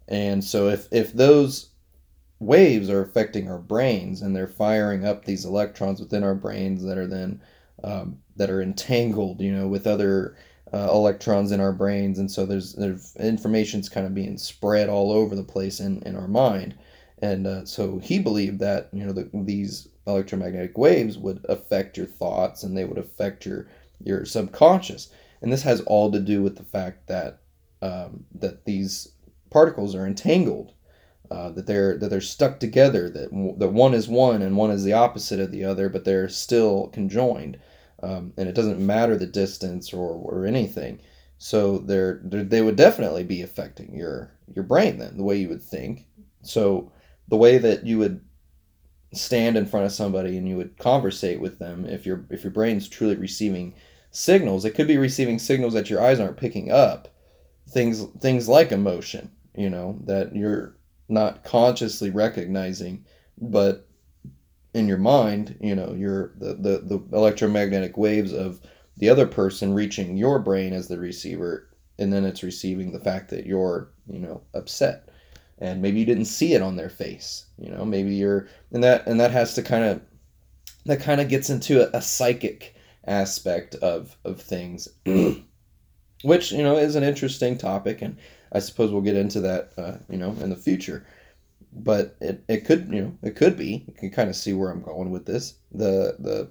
And 0.07 0.43
so 0.43 0.69
if 0.69 0.89
if 0.91 1.13
those 1.13 1.71
waves 2.41 2.89
are 2.89 3.03
affecting 3.03 3.51
our 3.51 3.59
brains 3.59 4.23
and 4.23 4.35
they're 4.35 4.47
firing 4.47 5.05
up 5.05 5.25
these 5.25 5.45
electrons 5.45 6.01
within 6.01 6.23
our 6.23 6.35
brains 6.35 6.85
that 6.85 6.99
are 6.99 7.07
then 7.07 7.41
um, 7.85 8.19
that 8.37 8.51
are 8.51 8.63
entangled, 8.63 9.41
you 9.41 9.53
know, 9.53 9.69
with 9.69 9.87
other 9.87 10.37
uh, 10.73 10.89
electrons 10.93 11.53
in 11.53 11.61
our 11.61 11.73
brains, 11.73 12.19
and 12.19 12.31
so 12.31 12.45
there's 12.45 12.75
there's 12.75 13.17
information's 13.17 13.89
kind 13.89 14.07
of 14.07 14.15
being 14.15 14.37
spread 14.37 14.89
all 14.89 15.13
over 15.13 15.35
the 15.35 15.45
place 15.45 15.81
in 15.81 16.03
in 16.03 16.15
our 16.15 16.29
mind, 16.29 16.75
and 17.21 17.47
uh, 17.47 17.65
so 17.65 17.99
he 17.99 18.19
believed 18.19 18.59
that 18.59 18.89
you 18.93 19.05
know 19.05 19.13
the, 19.13 19.31
these 19.33 19.89
electromagnetic 20.07 20.77
waves 20.77 21.19
would 21.19 21.45
affect 21.49 21.97
your 21.97 22.07
thoughts 22.07 22.63
and 22.63 22.77
they 22.77 22.85
would 22.85 22.99
affect 22.99 23.47
your 23.47 23.69
your 24.03 24.25
subconscious, 24.25 25.11
and 25.41 25.53
this 25.53 25.63
has 25.63 25.81
all 25.83 26.11
to 26.13 26.21
do 26.21 26.43
with 26.43 26.57
the 26.57 26.65
fact 26.65 27.07
that 27.07 27.41
um, 27.81 28.25
that 28.35 28.65
these 28.65 29.13
particles 29.51 29.95
are 29.95 30.07
entangled, 30.07 30.73
uh, 31.31 31.51
that 31.51 31.67
they're 31.67 31.97
that 31.99 32.09
they're 32.09 32.21
stuck 32.21 32.61
together, 32.61 33.09
that 33.11 33.31
that 33.59 33.73
one 33.73 33.95
is 33.95 34.09
one 34.09 34.43
and 34.43 34.57
one 34.57 34.71
is 34.71 34.85
the 34.85 34.93
opposite 34.93 35.41
of 35.41 35.53
the 35.53 35.65
other, 35.65 35.89
but 35.89 36.05
they're 36.05 36.29
still 36.29 36.89
conjoined 36.89 37.59
um, 38.03 38.33
and 38.37 38.49
it 38.49 38.55
doesn't 38.55 38.85
matter 38.85 39.17
the 39.17 39.27
distance 39.27 39.93
or, 39.93 40.11
or 40.11 40.47
anything. 40.47 41.01
So 41.39 41.79
they're, 41.79 42.21
they're, 42.25 42.45
they 42.45 42.63
would 42.63 42.77
definitely 42.77 43.25
be 43.25 43.43
affecting 43.43 43.95
your 43.95 44.33
your 44.55 44.65
brain 44.65 44.99
then 44.99 45.17
the 45.17 45.23
way 45.23 45.37
you 45.37 45.49
would 45.49 45.63
think. 45.63 46.07
So 46.43 46.93
the 47.29 47.37
way 47.37 47.59
that 47.59 47.85
you 47.85 47.99
would 47.99 48.21
stand 49.13 49.57
in 49.57 49.67
front 49.67 49.87
of 49.87 49.93
somebody 49.93 50.37
and 50.37 50.49
you 50.49 50.57
would 50.57 50.79
conversate 50.79 51.41
with 51.41 51.59
them 51.59 51.85
if 51.87 52.07
your 52.07 52.25
if 52.31 52.43
your 52.45 52.53
brain's 52.53 52.89
truly 52.89 53.17
receiving 53.17 53.75
signals, 54.11 54.65
it 54.65 54.75
could 54.75 54.89
be 54.89 54.99
receiving 54.99 55.39
signals 55.39 55.75
that 55.75 55.91
your 55.91 56.03
eyes 56.03 56.21
aren't 56.21 56.37
picking 56.37 56.71
up. 56.71 57.09
Things 57.69 58.05
things 58.21 58.49
like 58.49 58.73
emotion, 58.73 59.31
you 59.55 59.71
know, 59.71 59.99
that 60.05 60.35
you're 60.35 60.77
not 61.09 61.45
consciously 61.45 62.11
recognizing, 62.11 63.05
but 63.41 63.87
in 64.75 64.89
your 64.89 64.99
mind, 64.99 65.57
you 65.61 65.75
know, 65.75 65.95
your 65.95 66.33
the, 66.37 66.55
the, 66.55 66.79
the 66.79 67.17
electromagnetic 67.17 67.97
waves 67.97 68.33
of 68.33 68.61
the 68.99 69.09
other 69.09 69.27
person 69.27 69.73
reaching 69.73 70.17
your 70.17 70.39
brain 70.39 70.73
as 70.73 70.89
the 70.89 70.99
receiver, 70.99 71.69
and 71.99 72.13
then 72.13 72.25
it's 72.25 72.43
receiving 72.43 72.93
the 72.93 73.01
fact 73.01 73.31
that 73.31 73.47
you're, 73.47 73.91
you 74.07 74.19
know, 74.19 74.43
upset. 74.55 75.09
And 75.59 75.83
maybe 75.83 75.99
you 75.99 76.07
didn't 76.07 76.27
see 76.27 76.55
it 76.55 76.63
on 76.63 76.77
their 76.77 76.91
face. 76.91 77.47
You 77.59 77.71
know, 77.71 77.85
maybe 77.85 78.15
you're 78.15 78.49
and 78.73 78.85
that 78.85 79.07
and 79.07 79.19
that 79.21 79.33
has 79.33 79.55
to 79.55 79.63
kind 79.63 79.85
of 79.85 80.01
that 80.85 81.01
kind 81.01 81.21
of 81.21 81.29
gets 81.29 81.51
into 81.51 81.83
a, 81.83 81.99
a 81.99 82.03
psychic 82.03 82.75
aspect 83.07 83.75
of 83.77 84.17
of 84.25 84.41
things. 84.41 84.89
which 86.23 86.53
you 86.53 86.63
know 86.63 86.77
is 86.77 86.95
an 86.95 87.05
interesting 87.05 87.57
topic 87.57 88.03
and 88.03 88.17
i 88.53 88.59
suppose 88.59 88.91
we'll 88.91 89.03
get 89.03 89.17
into 89.17 89.41
that 89.41 89.73
uh, 89.79 89.97
you 90.09 90.19
know 90.19 90.31
in 90.41 90.51
the 90.51 90.57
future. 90.57 91.07
But 91.71 92.17
it, 92.21 92.43
it 92.49 92.65
could 92.65 92.89
you 92.93 93.03
know 93.03 93.19
it 93.23 93.37
could 93.37 93.57
be. 93.57 93.85
You 93.87 93.95
can 93.95 94.11
kind 94.11 94.31
of 94.31 94.37
see 94.37 94.53
where 94.53 94.71
i'm 94.71 94.83
going 94.83 95.11
with 95.11 95.27
this. 95.27 95.55
The 95.73 96.17
the 96.19 96.51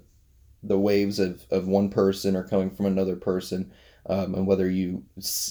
the 0.63 0.77
waves 0.77 1.19
of, 1.19 1.45
of 1.51 1.67
one 1.67 1.89
person 1.89 2.35
are 2.35 2.47
coming 2.47 2.69
from 2.69 2.85
another 2.85 3.15
person 3.15 3.71
um, 4.07 4.35
and 4.35 4.47
whether 4.47 4.69
you 4.69 5.03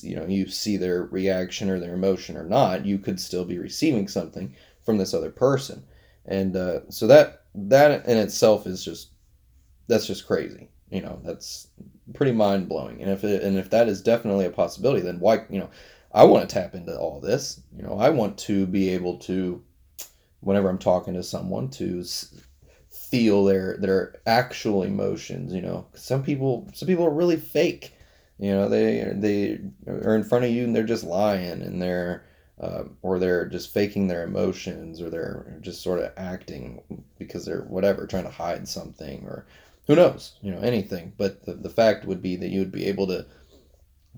you 0.03 0.17
know 0.17 0.27
you 0.27 0.49
see 0.49 0.77
their 0.77 1.05
reaction 1.05 1.71
or 1.71 1.79
their 1.79 1.95
emotion 1.95 2.37
or 2.37 2.45
not 2.45 2.85
you 2.85 2.99
could 2.99 3.21
still 3.21 3.45
be 3.45 3.59
receiving 3.59 4.09
something 4.09 4.55
from 4.85 4.99
this 4.99 5.15
other 5.15 5.31
person. 5.31 5.85
And 6.25 6.57
uh, 6.57 6.81
so 6.91 7.07
that 7.07 7.43
that 7.55 8.07
in 8.07 8.19
itself 8.19 8.67
is 8.67 8.85
just 8.85 9.11
that's 9.89 10.07
just 10.07 10.27
crazy 10.27 10.69
you 10.91 11.01
know 11.01 11.21
that's 11.25 11.69
pretty 12.15 12.33
mind-blowing. 12.33 13.03
And 13.03 13.11
if 13.11 13.25
it, 13.25 13.43
and 13.43 13.59
if 13.59 13.71
that 13.71 13.89
is 13.89 14.01
definitely 14.01 14.47
a 14.47 14.51
possibility 14.51 15.03
then 15.03 15.21
why 15.21 15.45
you 15.51 15.59
know 15.59 15.71
I 16.13 16.25
want 16.25 16.49
to 16.49 16.55
tap 16.55 16.75
into 16.75 16.97
all 16.99 17.21
this. 17.21 17.61
You 17.77 17.83
know, 17.83 17.99
I 17.99 18.11
want 18.11 18.39
to 18.39 18.67
be 18.67 18.91
able 18.91 19.19
to, 19.21 19.63
whenever 20.41 20.69
I'm 20.69 20.79
talking 20.79 21.15
to 21.15 21.23
someone, 21.23 21.69
to 21.71 22.05
feel 23.11 23.45
their 23.45 23.77
their 23.79 24.15
actual 24.27 24.83
emotions. 24.83 25.53
You 25.53 25.63
know, 25.63 25.87
some 25.95 26.23
people 26.23 26.69
some 26.75 26.89
people 26.89 27.07
are 27.07 27.11
really 27.11 27.37
fake. 27.37 27.93
You 28.39 28.53
know, 28.53 28.69
they 28.69 29.13
they 29.15 29.61
are 29.89 30.17
in 30.17 30.25
front 30.25 30.45
of 30.45 30.51
you 30.51 30.65
and 30.65 30.75
they're 30.75 30.85
just 30.85 31.05
lying 31.05 31.63
and 31.63 31.81
they're 31.81 32.25
uh, 32.61 32.85
or 33.03 33.19
they're 33.19 33.47
just 33.47 33.73
faking 33.73 34.09
their 34.09 34.25
emotions 34.25 35.01
or 35.01 35.11
they're 35.11 35.59
just 35.61 35.83
sort 35.83 36.01
of 36.01 36.13
acting 36.17 36.81
because 37.19 37.45
they're 37.45 37.63
whatever 37.63 38.07
trying 38.07 38.25
to 38.25 38.31
hide 38.31 38.67
something 38.67 39.25
or 39.27 39.47
who 39.87 39.95
knows 39.95 40.39
you 40.41 40.51
know 40.51 40.61
anything 40.61 41.13
but 41.19 41.45
the, 41.45 41.53
the 41.53 41.69
fact 41.69 42.07
would 42.07 42.23
be 42.23 42.35
that 42.37 42.49
you 42.49 42.59
would 42.59 42.73
be 42.73 42.87
able 42.87 43.07
to 43.07 43.27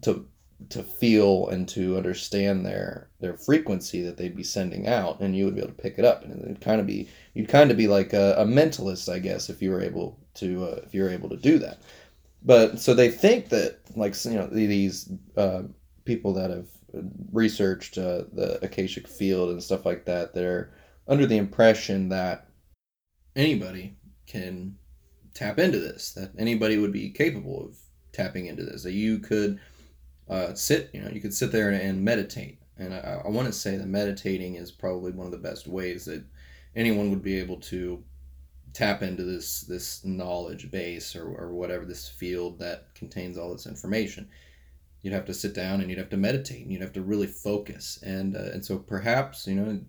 to 0.03 0.27
to 0.71 0.83
feel 0.83 1.49
and 1.49 1.69
to 1.69 1.97
understand 1.97 2.67
their 2.67 3.09
their 3.21 3.37
frequency 3.37 4.03
that 4.03 4.17
they'd 4.17 4.37
be 4.37 4.43
sending 4.43 4.87
out 4.87 5.21
and 5.21 5.37
you 5.37 5.45
would 5.45 5.55
be 5.55 5.61
able 5.61 5.71
to 5.71 5.83
pick 5.83 5.99
it 5.99 6.05
up. 6.05 6.25
And 6.25 6.43
it'd 6.43 6.61
kind 6.61 6.81
of 6.81 6.87
be 6.87 7.09
you'd 7.35 7.49
kind 7.49 7.71
of 7.71 7.77
be 7.77 7.89
like 7.89 8.13
a, 8.13 8.35
a 8.39 8.45
mentalist 8.45 9.13
i 9.13 9.19
guess 9.19 9.49
if 9.49 9.63
you 9.63 9.71
were 9.71 9.81
able 9.81 10.19
to 10.35 10.65
uh, 10.65 10.81
if 10.85 10.95
you 10.95 11.03
were 11.03 11.11
able 11.11 11.29
to 11.29 11.37
do 11.37 11.59
that. 11.59 11.79
But 12.43 12.79
so 12.79 12.95
they 12.95 13.11
think 13.11 13.49
that 13.49 13.81
like 13.97 14.15
you 14.25 14.33
know 14.33 14.47
these 14.47 15.11
uh, 15.37 15.63
people 16.05 16.33
that 16.35 16.51
have 16.51 16.69
researched 17.33 17.99
uh, 17.99 18.25
the 18.33 18.59
akashic 18.63 19.07
field 19.07 19.51
and 19.51 19.63
stuff 19.63 19.85
like 19.85 20.05
that 20.07 20.35
they're 20.35 20.73
under 21.07 21.27
the 21.27 21.37
impression 21.37 22.09
that 22.09 22.49
anybody 23.37 23.97
can 24.27 24.75
tap 25.35 25.59
into 25.59 25.79
this 25.79 26.13
that 26.13 26.31
anybody 26.39 26.79
would 26.79 26.93
be 26.93 27.11
capable 27.11 27.67
of 27.67 27.77
tapping 28.13 28.47
into 28.47 28.65
this 28.65 28.83
that 28.83 28.93
you 28.93 29.19
could 29.19 29.61
uh, 30.29 30.55
sit, 30.55 30.91
you 30.93 31.01
know, 31.01 31.11
you 31.11 31.21
could 31.21 31.35
sit 31.35 31.53
there 31.53 31.71
and, 31.71 32.05
meditate. 32.05 32.59
And 32.77 32.95
I, 32.95 33.23
I 33.25 33.29
want 33.29 33.47
to 33.47 33.53
say 33.53 33.77
that 33.77 33.87
meditating 33.87 34.55
is 34.55 34.71
probably 34.71 35.13
one 35.13 35.27
of 35.27 35.33
the 35.33 35.39
best 35.39 35.67
ways 35.67 36.05
that 36.05 36.25
anyone 36.77 37.11
would 37.11 37.23
be 37.23 37.39
able 37.39 37.57
to 37.57 38.03
tap 38.75 39.03
into 39.03 39.25
this 39.25 39.63
this 39.63 40.05
knowledge 40.05 40.71
base 40.71 41.17
or, 41.17 41.27
or 41.27 41.53
whatever 41.53 41.85
this 41.85 42.09
field 42.09 42.59
that 42.59 42.95
contains 42.95 43.39
all 43.39 43.51
this 43.51 43.67
information 43.67 44.29
you'd 45.03 45.15
have 45.15 45.25
to 45.25 45.35
sit 45.35 45.55
down 45.55 45.81
and 45.81 45.91
you'd 45.91 45.99
have 45.99 46.11
to 46.11 46.17
meditate 46.17 46.63
and 46.63 46.73
you'd 46.73 46.83
have 46.83 46.93
to 46.93 47.03
really 47.03 47.27
focus 47.27 47.99
and 48.03 48.37
uh, 48.37 48.51
and 48.53 48.65
so 48.65 48.79
perhaps 48.79 49.47
you 49.47 49.55
know 49.55 49.81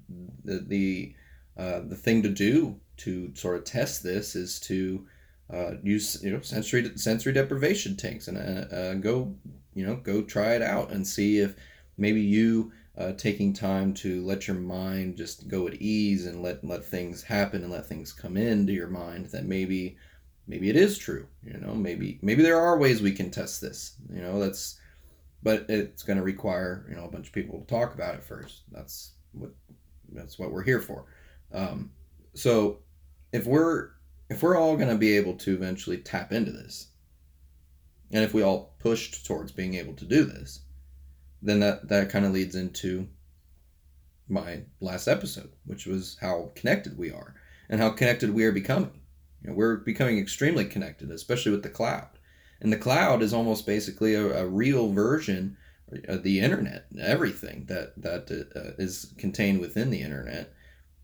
the 0.45 0.59
the 0.59 1.15
uh, 1.57 1.81
the 1.87 1.95
thing 1.95 2.23
to 2.23 2.29
do 2.29 2.79
to 2.97 3.31
sort 3.35 3.57
of 3.57 3.63
test 3.63 4.03
this 4.03 4.35
is 4.35 4.59
to 4.59 5.05
uh, 5.53 5.71
use 5.83 6.23
you 6.23 6.31
know 6.31 6.39
sensory 6.41 6.91
sensory 6.95 7.33
deprivation 7.33 7.95
tanks 7.95 8.27
and 8.27 8.37
uh, 8.37 8.75
uh, 8.75 8.93
go 8.95 9.35
you 9.79 9.85
know 9.85 9.95
go 9.95 10.21
try 10.21 10.53
it 10.53 10.61
out 10.61 10.91
and 10.91 11.07
see 11.07 11.39
if 11.39 11.55
maybe 11.97 12.21
you 12.21 12.71
uh, 12.97 13.13
taking 13.13 13.53
time 13.53 13.93
to 13.93 14.21
let 14.25 14.47
your 14.47 14.57
mind 14.57 15.15
just 15.15 15.47
go 15.47 15.67
at 15.67 15.81
ease 15.81 16.25
and 16.25 16.43
let 16.43 16.63
let 16.63 16.83
things 16.83 17.23
happen 17.23 17.63
and 17.63 17.71
let 17.71 17.87
things 17.87 18.11
come 18.11 18.35
into 18.35 18.73
your 18.73 18.89
mind 18.89 19.25
that 19.27 19.45
maybe 19.45 19.97
maybe 20.47 20.69
it 20.69 20.75
is 20.75 20.97
true 20.97 21.25
you 21.43 21.57
know 21.59 21.73
maybe 21.73 22.19
maybe 22.21 22.43
there 22.43 22.59
are 22.59 22.77
ways 22.77 23.01
we 23.01 23.11
can 23.11 23.31
test 23.31 23.61
this 23.61 23.95
you 24.11 24.21
know 24.21 24.39
that's 24.39 24.79
but 25.41 25.65
it's 25.69 26.03
going 26.03 26.17
to 26.17 26.23
require 26.23 26.85
you 26.89 26.95
know 26.95 27.05
a 27.05 27.11
bunch 27.11 27.27
of 27.27 27.33
people 27.33 27.59
to 27.59 27.65
talk 27.65 27.93
about 27.93 28.15
it 28.15 28.23
first. 28.23 28.63
That's 28.71 29.11
what 29.33 29.51
that's 30.11 30.37
what 30.37 30.51
we're 30.51 30.63
here 30.63 30.81
for. 30.81 31.05
Um, 31.53 31.91
so 32.33 32.79
if 33.31 33.45
we're 33.45 33.91
if 34.29 34.43
we're 34.43 34.57
all 34.57 34.75
going 34.75 34.89
to 34.89 34.97
be 34.97 35.15
able 35.15 35.35
to 35.35 35.53
eventually 35.53 35.97
tap 35.97 36.31
into 36.31 36.51
this, 36.51 36.87
and 38.11 38.23
if 38.23 38.33
we 38.33 38.41
all 38.41 38.75
pushed 38.79 39.25
towards 39.25 39.51
being 39.51 39.75
able 39.75 39.93
to 39.93 40.05
do 40.05 40.23
this, 40.23 40.61
then 41.41 41.59
that, 41.59 41.87
that 41.89 42.09
kind 42.09 42.25
of 42.25 42.31
leads 42.31 42.55
into 42.55 43.07
my 44.27 44.61
last 44.79 45.07
episode, 45.07 45.51
which 45.65 45.85
was 45.85 46.17
how 46.21 46.51
connected 46.55 46.97
we 46.97 47.11
are 47.11 47.35
and 47.69 47.79
how 47.79 47.89
connected 47.89 48.33
we 48.33 48.45
are 48.45 48.51
becoming. 48.51 49.01
You 49.41 49.49
know, 49.49 49.55
we're 49.55 49.77
becoming 49.77 50.19
extremely 50.19 50.65
connected, 50.65 51.11
especially 51.11 51.51
with 51.51 51.63
the 51.63 51.69
cloud. 51.69 52.09
And 52.61 52.73
the 52.73 52.77
cloud 52.77 53.21
is 53.21 53.33
almost 53.33 53.65
basically 53.65 54.15
a, 54.15 54.43
a 54.43 54.47
real 54.47 54.91
version 54.91 55.57
of 56.07 56.23
the 56.23 56.39
internet, 56.39 56.85
everything 56.99 57.65
that 57.65 57.93
that 57.97 58.29
uh, 58.55 58.75
is 58.77 59.13
contained 59.17 59.59
within 59.59 59.89
the 59.89 60.01
internet. 60.01 60.53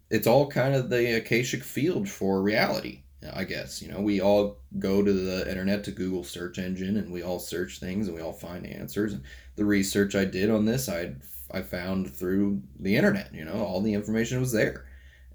It's 0.10 0.28
all 0.28 0.48
kind 0.48 0.76
of 0.76 0.90
the 0.90 1.18
akashic 1.18 1.64
field 1.64 2.10
for 2.10 2.42
reality. 2.42 3.04
I 3.34 3.44
guess 3.44 3.82
you 3.82 3.92
know 3.92 4.02
we 4.02 4.22
all 4.22 4.58
go 4.80 5.02
to 5.02 5.12
the 5.12 5.50
internet 5.50 5.84
to 5.86 5.92
Google 5.92 6.24
search 6.24 6.58
engine 6.60 6.98
and 6.98 7.12
we 7.12 7.24
all 7.24 7.40
search 7.40 7.80
things 7.80 8.08
and 8.08 8.16
we 8.16 8.22
all 8.22 8.34
find 8.34 8.66
answers. 8.66 9.14
And 9.14 9.24
the 9.56 9.66
research 9.66 10.16
I 10.16 10.26
did 10.26 10.50
on 10.50 10.66
this, 10.66 10.90
I 10.90 11.16
I 11.52 11.62
found 11.62 12.16
through 12.16 12.62
the 12.80 12.96
internet. 12.96 13.34
You 13.34 13.46
know, 13.46 13.64
all 13.64 13.82
the 13.82 13.94
information 13.94 14.40
was 14.40 14.52
there, 14.52 14.86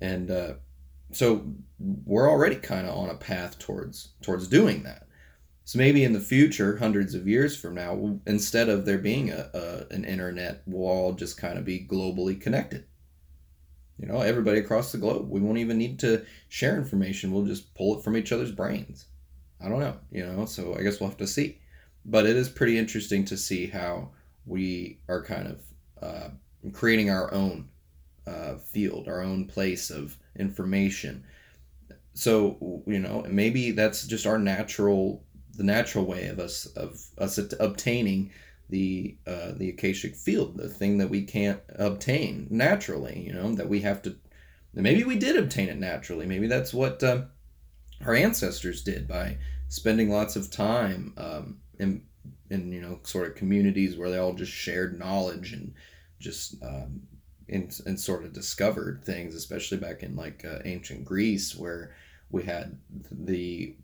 and 0.01 0.31
uh, 0.31 0.55
so 1.13 1.47
we're 1.79 2.31
already 2.31 2.57
kind 2.57 2.87
of 2.87 2.97
on 2.97 3.11
a 3.11 3.15
path 3.15 3.59
towards 3.59 4.11
towards 4.23 4.49
doing 4.49 4.83
that. 4.85 5.07
So 5.65 5.79
maybe 5.79 6.03
in 6.03 6.13
the 6.13 6.21
future, 6.21 6.79
hundreds 6.79 7.15
of 7.15 7.29
years 7.29 7.57
from 7.57 7.77
now, 7.77 8.19
instead 8.27 8.69
of 8.69 8.85
there 8.85 8.99
being 8.99 9.31
a, 9.31 9.51
a 9.55 9.95
an 9.95 10.05
internet, 10.05 10.63
we'll 10.67 10.89
all 10.89 11.13
just 11.13 11.39
kind 11.39 11.59
of 11.59 11.65
be 11.65 11.87
globally 11.87 12.41
connected 12.41 12.87
you 14.01 14.09
know, 14.09 14.21
everybody 14.21 14.59
across 14.61 14.93
the 14.93 14.99
globe. 14.99 15.29
We 15.29 15.41
won't 15.41 15.59
even 15.59 15.79
need 15.79 15.99
to 16.01 16.25
share 16.49 16.77
information. 16.77 17.33
We'll 17.33 17.45
just 17.45 17.75
pull 17.75 17.99
it 17.99 18.03
from 18.05 18.17
each 18.17 18.33
other's 18.33 18.53
brains. 18.53 19.07
I 19.61 19.69
don't 19.69 19.81
know, 19.81 19.97
you 20.11 20.25
know, 20.25 20.47
so 20.47 20.75
I 20.75 20.83
guess 20.83 21.01
we'll 21.01 21.11
have 21.11 21.19
to 21.19 21.27
see. 21.27 21.59
But 22.07 22.27
it 22.27 22.37
is 22.37 22.49
pretty 22.49 22.79
interesting 22.79 23.27
to 23.27 23.37
see 23.37 23.67
how 23.67 24.11
we 24.47 25.01
are 25.09 25.23
kind 25.23 25.49
of 25.49 25.63
uh, 26.03 26.29
creating 26.73 27.11
our 27.11 27.33
own 27.35 27.69
uh, 28.27 28.57
field, 28.57 29.07
our 29.09 29.21
own 29.23 29.47
place 29.47 29.91
of 29.91 30.17
information. 30.39 31.25
so 32.15 32.83
you 32.87 32.99
know 32.99 33.25
maybe 33.29 33.73
that's 33.73 34.07
just 34.07 34.27
our 34.27 34.39
natural 34.39 35.25
the 35.57 35.63
natural 35.65 36.05
way 36.05 36.27
of 36.29 36.39
us 36.39 36.67
of 36.77 37.01
us 37.19 37.39
obtaining 37.61 38.31
the 38.71 39.17
uh, 39.27 39.53
the 39.57 39.69
akashic 39.71 40.17
field, 40.17 40.57
the 40.57 40.69
thing 40.69 40.99
that 40.99 41.11
we 41.11 41.23
can't 41.23 41.61
obtain 41.77 42.47
naturally. 42.51 43.25
You 43.27 43.33
know 43.33 43.55
that 43.55 43.69
we 43.69 43.81
have 43.81 44.03
to. 44.03 44.17
Maybe 44.73 45.05
we 45.05 45.17
did 45.17 45.37
obtain 45.37 45.69
it 45.69 45.79
naturally. 45.79 46.27
Maybe 46.27 46.47
that's 46.47 46.73
what 46.73 47.03
uh, 47.03 47.23
our 48.05 48.15
ancestors 48.15 48.83
did 48.83 49.09
by 49.09 49.39
spending 49.69 50.11
lots 50.11 50.37
of 50.37 50.51
time 50.51 51.13
um, 51.17 51.59
in 51.79 52.03
in 52.51 52.73
you 52.73 52.81
know 52.81 53.01
sort 53.03 53.29
of 53.29 53.35
communities 53.35 53.97
where 53.97 54.11
they 54.11 54.19
all 54.19 54.35
just 54.35 54.53
shared 54.53 54.99
knowledge 54.99 55.53
and 55.53 55.75
just 56.19 56.63
um, 56.63 57.03
and, 57.49 57.79
and 57.87 57.99
sort 57.99 58.25
of 58.25 58.33
discovered 58.33 59.03
things, 59.05 59.35
especially 59.35 59.79
back 59.79 60.03
in 60.03 60.15
like 60.17 60.45
uh, 60.45 60.59
ancient 60.65 61.05
Greece 61.05 61.57
where 61.57 61.95
we 62.31 62.45
had 62.45 62.79
the 63.11 63.75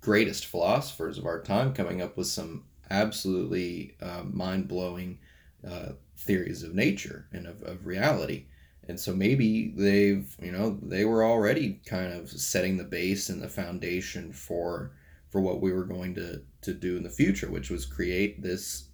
greatest 0.00 0.46
philosophers 0.46 1.18
of 1.18 1.26
our 1.26 1.40
time 1.40 1.72
coming 1.72 2.02
up 2.02 2.16
with 2.16 2.26
some 2.26 2.64
absolutely 2.90 3.96
uh, 4.00 4.22
mind 4.24 4.68
blowing 4.68 5.18
uh, 5.66 5.92
theories 6.16 6.62
of 6.62 6.74
nature 6.74 7.26
and 7.32 7.46
of, 7.46 7.62
of 7.62 7.86
reality. 7.86 8.46
And 8.88 8.98
so 8.98 9.14
maybe 9.14 9.72
they've, 9.76 10.34
you 10.40 10.52
know, 10.52 10.78
they 10.82 11.04
were 11.04 11.24
already 11.24 11.80
kind 11.86 12.12
of 12.12 12.30
setting 12.30 12.76
the 12.76 12.84
base 12.84 13.28
and 13.28 13.42
the 13.42 13.48
foundation 13.48 14.32
for 14.32 14.92
for 15.28 15.40
what 15.40 15.60
we 15.60 15.72
were 15.72 15.84
going 15.84 16.14
to, 16.14 16.40
to 16.62 16.72
do 16.72 16.96
in 16.96 17.02
the 17.02 17.10
future, 17.10 17.50
which 17.50 17.68
was 17.68 17.84
create 17.84 18.40
this 18.42 18.88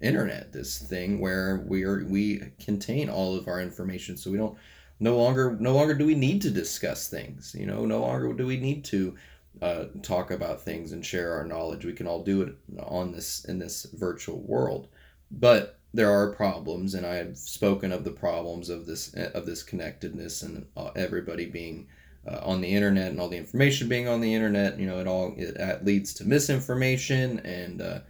internet, 0.00 0.52
this 0.52 0.78
thing 0.78 1.20
where 1.20 1.64
we 1.66 1.84
are 1.84 2.04
we 2.04 2.42
contain 2.58 3.08
all 3.08 3.36
of 3.36 3.46
our 3.46 3.60
information. 3.60 4.16
So 4.16 4.30
we 4.30 4.38
don't 4.38 4.58
no 4.98 5.16
longer 5.16 5.56
no 5.60 5.74
longer 5.74 5.94
do 5.94 6.04
we 6.04 6.16
need 6.16 6.42
to 6.42 6.50
discuss 6.50 7.08
things. 7.08 7.54
You 7.56 7.66
know, 7.66 7.86
no 7.86 8.00
longer 8.00 8.32
do 8.32 8.46
we 8.46 8.56
need 8.56 8.84
to 8.86 9.16
uh, 9.60 9.84
talk 10.02 10.30
about 10.30 10.62
things 10.62 10.92
and 10.92 11.04
share 11.04 11.34
our 11.34 11.44
knowledge. 11.44 11.84
We 11.84 11.92
can 11.92 12.06
all 12.06 12.22
do 12.22 12.42
it 12.42 12.56
on 12.80 13.12
this 13.12 13.44
in 13.44 13.58
this 13.58 13.86
virtual 13.92 14.40
world, 14.40 14.88
but 15.30 15.78
there 15.94 16.10
are 16.10 16.32
problems, 16.32 16.94
and 16.94 17.04
I 17.04 17.16
have 17.16 17.36
spoken 17.36 17.92
of 17.92 18.04
the 18.04 18.10
problems 18.10 18.70
of 18.70 18.86
this 18.86 19.14
of 19.14 19.46
this 19.46 19.62
connectedness 19.62 20.42
and 20.42 20.66
uh, 20.76 20.90
everybody 20.96 21.46
being 21.46 21.86
uh, 22.26 22.40
on 22.42 22.60
the 22.60 22.68
internet 22.68 23.10
and 23.10 23.20
all 23.20 23.28
the 23.28 23.36
information 23.36 23.88
being 23.88 24.08
on 24.08 24.20
the 24.20 24.34
internet. 24.34 24.78
You 24.78 24.86
know, 24.86 24.98
it 25.00 25.06
all 25.06 25.34
it 25.36 25.84
leads 25.84 26.14
to 26.14 26.24
misinformation 26.24 27.40
and 27.40 27.82
uh, 27.82 28.00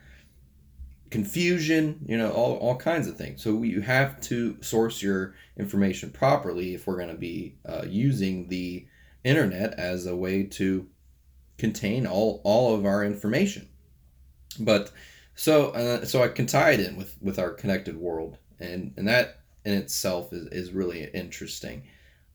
confusion. 1.10 2.04
You 2.06 2.18
know, 2.18 2.30
all 2.30 2.56
all 2.56 2.76
kinds 2.76 3.08
of 3.08 3.16
things. 3.16 3.42
So 3.42 3.62
you 3.62 3.80
have 3.80 4.20
to 4.22 4.62
source 4.62 5.02
your 5.02 5.34
information 5.56 6.10
properly 6.10 6.74
if 6.74 6.86
we're 6.86 6.96
going 6.96 7.08
to 7.08 7.14
be 7.14 7.56
uh, 7.66 7.82
using 7.86 8.48
the 8.48 8.86
internet 9.24 9.74
as 9.74 10.06
a 10.06 10.16
way 10.16 10.44
to 10.44 10.86
contain 11.62 12.08
all 12.08 12.40
all 12.42 12.74
of 12.74 12.84
our 12.84 13.04
information. 13.04 13.68
But 14.58 14.90
so 15.36 15.70
uh, 15.70 16.04
so 16.04 16.22
I 16.24 16.28
can 16.28 16.46
tie 16.46 16.72
it 16.72 16.80
in 16.80 16.96
with 16.96 17.16
with 17.22 17.38
our 17.38 17.52
connected 17.52 17.96
world, 17.96 18.36
and 18.58 18.92
and 18.96 19.06
that 19.06 19.40
in 19.64 19.74
itself 19.74 20.32
is 20.32 20.48
is 20.48 20.72
really 20.72 21.08
interesting, 21.14 21.84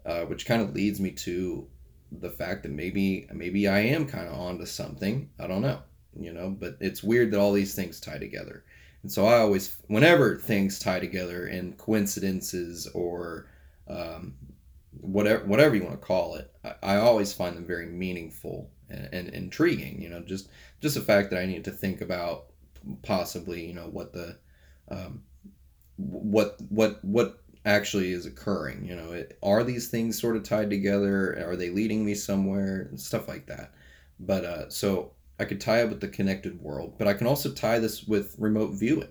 uh, 0.05 0.21
which 0.21 0.45
kind 0.45 0.61
of 0.61 0.73
leads 0.73 0.99
me 1.01 1.11
to 1.27 1.67
the 2.09 2.29
fact 2.29 2.63
that 2.63 2.71
maybe 2.71 3.27
maybe 3.33 3.67
I 3.67 3.79
am 3.79 4.07
kind 4.07 4.29
of 4.29 4.39
onto 4.39 4.65
something. 4.65 5.29
I 5.37 5.47
don't 5.47 5.61
know, 5.61 5.81
you 6.17 6.31
know, 6.31 6.49
but 6.49 6.77
it's 6.79 7.03
weird 7.03 7.31
that 7.31 7.39
all 7.39 7.51
these 7.51 7.75
things 7.75 7.99
tie 7.99 8.19
together. 8.19 8.63
And 9.03 9.11
so 9.11 9.25
I 9.25 9.39
always, 9.39 9.75
whenever 9.87 10.37
things 10.37 10.79
tie 10.79 10.99
together 10.99 11.47
in 11.47 11.73
coincidences 11.73 12.87
or 12.93 13.47
um, 13.87 14.33
whatever 15.01 15.45
whatever 15.45 15.75
you 15.75 15.83
want 15.83 15.99
to 15.99 16.05
call 16.05 16.35
it, 16.35 16.51
I, 16.63 16.95
I 16.95 16.97
always 16.97 17.33
find 17.33 17.55
them 17.55 17.65
very 17.65 17.87
meaningful 17.87 18.71
and, 18.89 19.09
and 19.13 19.29
intriguing. 19.29 20.01
You 20.01 20.09
know, 20.09 20.21
just 20.21 20.49
just 20.81 20.95
the 20.95 21.01
fact 21.01 21.29
that 21.31 21.41
I 21.41 21.45
need 21.45 21.65
to 21.65 21.71
think 21.71 22.01
about 22.01 22.47
possibly, 23.03 23.65
you 23.65 23.73
know, 23.73 23.87
what 23.87 24.13
the 24.13 24.37
um, 24.89 25.23
what 25.97 26.57
what 26.69 27.03
what 27.03 27.41
actually 27.65 28.11
is 28.11 28.25
occurring. 28.25 28.85
You 28.85 28.95
know, 28.95 29.11
it, 29.11 29.37
are 29.43 29.63
these 29.63 29.89
things 29.89 30.19
sort 30.19 30.37
of 30.37 30.43
tied 30.43 30.69
together? 30.69 31.45
Are 31.47 31.55
they 31.55 31.69
leading 31.69 32.05
me 32.05 32.15
somewhere? 32.15 32.87
And 32.89 32.99
stuff 32.99 33.27
like 33.27 33.47
that. 33.47 33.73
But 34.19 34.45
uh, 34.45 34.69
so 34.69 35.11
I 35.39 35.45
could 35.45 35.61
tie 35.61 35.81
it 35.81 35.89
with 35.89 35.99
the 35.99 36.07
connected 36.07 36.61
world, 36.61 36.95
but 36.97 37.07
I 37.07 37.13
can 37.13 37.27
also 37.27 37.51
tie 37.51 37.79
this 37.79 38.03
with 38.05 38.35
remote 38.39 38.71
viewing, 38.73 39.09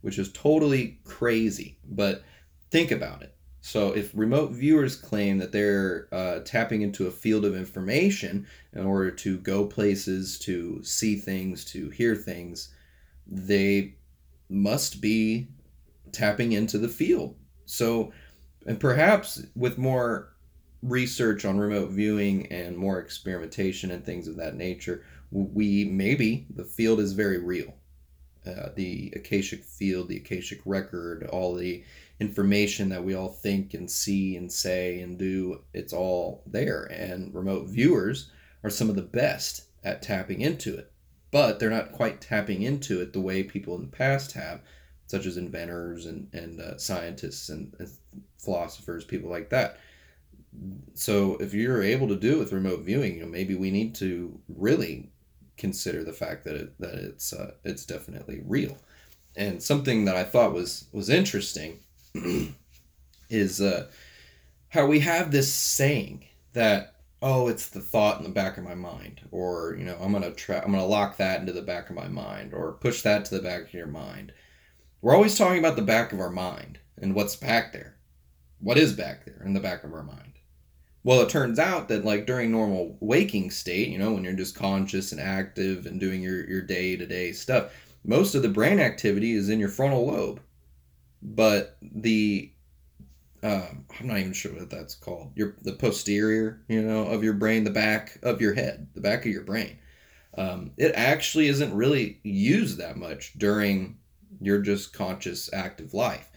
which 0.00 0.18
is 0.18 0.32
totally 0.32 0.98
crazy. 1.04 1.78
But 1.84 2.24
think 2.70 2.90
about 2.90 3.22
it. 3.22 3.34
So, 3.60 3.92
if 3.92 4.12
remote 4.14 4.52
viewers 4.52 4.96
claim 4.96 5.38
that 5.38 5.52
they're 5.52 6.08
uh, 6.12 6.40
tapping 6.40 6.82
into 6.82 7.06
a 7.06 7.10
field 7.10 7.44
of 7.44 7.56
information 7.56 8.46
in 8.72 8.86
order 8.86 9.10
to 9.10 9.38
go 9.38 9.66
places, 9.66 10.38
to 10.40 10.82
see 10.84 11.16
things, 11.16 11.64
to 11.66 11.90
hear 11.90 12.14
things, 12.14 12.72
they 13.26 13.96
must 14.48 15.00
be 15.00 15.48
tapping 16.12 16.52
into 16.52 16.78
the 16.78 16.88
field. 16.88 17.36
So, 17.66 18.12
and 18.66 18.78
perhaps 18.80 19.44
with 19.54 19.76
more 19.76 20.32
research 20.82 21.44
on 21.44 21.58
remote 21.58 21.90
viewing 21.90 22.46
and 22.52 22.76
more 22.76 22.98
experimentation 22.98 23.90
and 23.90 24.04
things 24.04 24.28
of 24.28 24.36
that 24.36 24.54
nature, 24.54 25.04
we 25.30 25.84
maybe 25.84 26.46
the 26.54 26.64
field 26.64 27.00
is 27.00 27.12
very 27.12 27.38
real. 27.38 27.74
Uh, 28.46 28.70
the 28.76 29.12
Akashic 29.14 29.64
field, 29.64 30.08
the 30.08 30.16
Akashic 30.16 30.60
record, 30.64 31.24
all 31.24 31.54
the 31.54 31.84
information 32.20 32.88
that 32.88 33.04
we 33.04 33.14
all 33.14 33.28
think 33.28 33.74
and 33.74 33.90
see 33.90 34.36
and 34.36 34.50
say 34.50 35.00
and 35.00 35.18
do, 35.18 35.62
it's 35.72 35.92
all 35.92 36.42
there. 36.46 36.84
And 36.84 37.34
remote 37.34 37.68
viewers 37.68 38.30
are 38.64 38.70
some 38.70 38.90
of 38.90 38.96
the 38.96 39.02
best 39.02 39.62
at 39.84 40.02
tapping 40.02 40.40
into 40.40 40.76
it. 40.76 40.90
But 41.30 41.58
they're 41.58 41.70
not 41.70 41.92
quite 41.92 42.20
tapping 42.20 42.62
into 42.62 43.00
it 43.00 43.12
the 43.12 43.20
way 43.20 43.42
people 43.42 43.74
in 43.76 43.82
the 43.82 43.96
past 43.96 44.32
have, 44.32 44.62
such 45.06 45.26
as 45.26 45.36
inventors 45.36 46.06
and, 46.06 46.28
and 46.32 46.60
uh, 46.60 46.78
scientists 46.78 47.50
and, 47.50 47.74
and 47.78 47.88
philosophers, 48.38 49.04
people 49.04 49.30
like 49.30 49.50
that. 49.50 49.78
So 50.94 51.36
if 51.36 51.52
you're 51.54 51.82
able 51.82 52.08
to 52.08 52.16
do 52.16 52.36
it 52.36 52.38
with 52.38 52.52
remote 52.52 52.80
viewing, 52.80 53.16
you 53.16 53.22
know, 53.22 53.28
maybe 53.28 53.54
we 53.54 53.70
need 53.70 53.94
to 53.96 54.40
really 54.48 55.10
consider 55.56 56.02
the 56.02 56.12
fact 56.12 56.44
that 56.44 56.54
it, 56.56 56.80
that 56.80 56.94
it's 56.94 57.32
uh, 57.32 57.52
it's 57.64 57.84
definitely 57.84 58.42
real. 58.46 58.78
And 59.36 59.62
something 59.62 60.06
that 60.06 60.16
I 60.16 60.24
thought 60.24 60.54
was 60.54 60.86
was 60.92 61.10
interesting 61.10 61.80
is 63.30 63.60
uh, 63.60 63.86
how 64.68 64.86
we 64.86 65.00
have 65.00 65.30
this 65.30 65.52
saying 65.52 66.24
that 66.52 66.94
oh 67.20 67.48
it's 67.48 67.68
the 67.68 67.80
thought 67.80 68.18
in 68.18 68.24
the 68.24 68.30
back 68.30 68.58
of 68.58 68.64
my 68.64 68.74
mind 68.74 69.20
or 69.30 69.74
you 69.78 69.84
know 69.84 69.96
i'm 70.00 70.12
gonna 70.12 70.30
try 70.32 70.58
i'm 70.58 70.70
gonna 70.70 70.86
lock 70.86 71.16
that 71.16 71.40
into 71.40 71.52
the 71.52 71.62
back 71.62 71.90
of 71.90 71.96
my 71.96 72.06
mind 72.06 72.54
or 72.54 72.72
push 72.72 73.02
that 73.02 73.24
to 73.24 73.34
the 73.34 73.42
back 73.42 73.62
of 73.62 73.74
your 73.74 73.86
mind. 73.86 74.32
We're 75.00 75.14
always 75.14 75.38
talking 75.38 75.60
about 75.60 75.76
the 75.76 75.82
back 75.82 76.12
of 76.12 76.20
our 76.20 76.30
mind 76.30 76.80
and 77.00 77.14
what's 77.14 77.36
back 77.36 77.72
there. 77.72 77.96
What 78.58 78.78
is 78.78 78.92
back 78.92 79.24
there 79.24 79.40
in 79.44 79.54
the 79.54 79.60
back 79.60 79.84
of 79.84 79.92
our 79.92 80.02
mind? 80.02 80.32
Well 81.04 81.20
it 81.20 81.28
turns 81.28 81.58
out 81.58 81.88
that 81.88 82.04
like 82.04 82.26
during 82.26 82.50
normal 82.50 82.96
waking 83.00 83.50
state 83.50 83.88
you 83.88 83.98
know 83.98 84.12
when 84.12 84.24
you're 84.24 84.32
just 84.32 84.54
conscious 84.54 85.12
and 85.12 85.20
active 85.20 85.86
and 85.86 85.98
doing 85.98 86.22
your, 86.22 86.48
your 86.48 86.62
day-to-day 86.62 87.32
stuff 87.32 87.72
most 88.04 88.34
of 88.34 88.42
the 88.42 88.48
brain 88.48 88.78
activity 88.80 89.32
is 89.32 89.48
in 89.48 89.58
your 89.58 89.68
frontal 89.68 90.06
lobe 90.06 90.40
but 91.22 91.76
the 91.82 92.52
um, 93.42 93.84
I'm 94.00 94.08
not 94.08 94.18
even 94.18 94.32
sure 94.32 94.52
what 94.52 94.70
that's 94.70 94.94
called. 94.94 95.32
Your 95.34 95.54
the 95.62 95.72
posterior, 95.72 96.60
you 96.68 96.82
know, 96.82 97.06
of 97.06 97.22
your 97.22 97.34
brain, 97.34 97.64
the 97.64 97.70
back 97.70 98.18
of 98.22 98.40
your 98.40 98.54
head, 98.54 98.88
the 98.94 99.00
back 99.00 99.24
of 99.24 99.32
your 99.32 99.44
brain. 99.44 99.78
Um, 100.36 100.72
it 100.76 100.92
actually 100.94 101.48
isn't 101.48 101.74
really 101.74 102.20
used 102.22 102.78
that 102.78 102.96
much 102.96 103.32
during 103.38 103.98
your 104.40 104.60
just 104.60 104.92
conscious 104.92 105.52
active 105.52 105.94
life. 105.94 106.30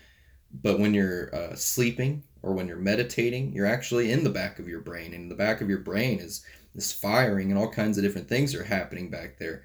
But 0.54 0.80
when 0.80 0.94
you're 0.94 1.34
uh, 1.36 1.56
sleeping 1.56 2.24
or 2.41 2.54
when 2.54 2.67
you're 2.67 2.78
meditating, 2.78 3.54
you're 3.54 3.65
actually 3.65 4.12
in 4.12 4.24
the 4.24 4.30
back 4.30 4.60
of 4.60 4.67
your 4.67 4.82
brain, 4.82 5.13
and 5.13 5.30
the 5.30 5.36
back 5.36 5.62
of 5.62 5.70
your 5.70 5.80
brain 5.80 6.20
is 6.20 6.46
is 6.76 6.91
firing, 6.91 7.50
and 7.50 7.60
all 7.60 7.70
kinds 7.70 7.98
of 7.98 8.04
different 8.04 8.30
things 8.30 8.56
are 8.56 8.63
happening 8.63 9.10
back 9.10 9.38
there. 9.38 9.63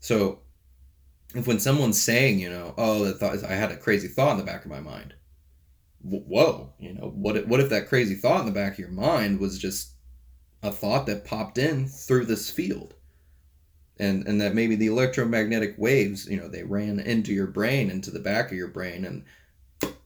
So 0.00 0.40
if 1.34 1.46
when 1.46 1.60
someone's 1.60 2.00
saying, 2.00 2.38
you 2.38 2.48
know, 2.48 2.74
oh, 2.78 3.04
that 3.04 3.18
thought, 3.18 3.44
I 3.44 3.54
had 3.54 3.70
a 3.70 3.76
crazy 3.76 4.08
thought 4.08 4.32
in 4.32 4.38
the 4.38 4.50
back 4.50 4.64
of 4.64 4.70
my 4.70 4.80
mind. 4.80 5.14
Whoa, 6.00 6.72
you 6.78 6.94
know, 6.94 7.12
what 7.14 7.36
if, 7.36 7.46
what 7.46 7.60
if 7.60 7.68
that 7.70 7.88
crazy 7.88 8.14
thought 8.14 8.40
in 8.40 8.46
the 8.46 8.52
back 8.52 8.74
of 8.74 8.78
your 8.78 8.88
mind 8.88 9.40
was 9.40 9.58
just 9.58 9.92
a 10.62 10.70
thought 10.70 11.06
that 11.06 11.24
popped 11.24 11.58
in 11.58 11.86
through 11.88 12.26
this 12.26 12.50
field? 12.50 12.94
And, 14.00 14.26
and 14.28 14.40
that 14.40 14.54
maybe 14.54 14.76
the 14.76 14.86
electromagnetic 14.86 15.74
waves, 15.76 16.26
you 16.26 16.36
know, 16.36 16.48
they 16.48 16.62
ran 16.62 17.00
into 17.00 17.32
your 17.32 17.48
brain, 17.48 17.90
into 17.90 18.12
the 18.12 18.20
back 18.20 18.52
of 18.52 18.56
your 18.56 18.68
brain, 18.68 19.04
and 19.04 19.24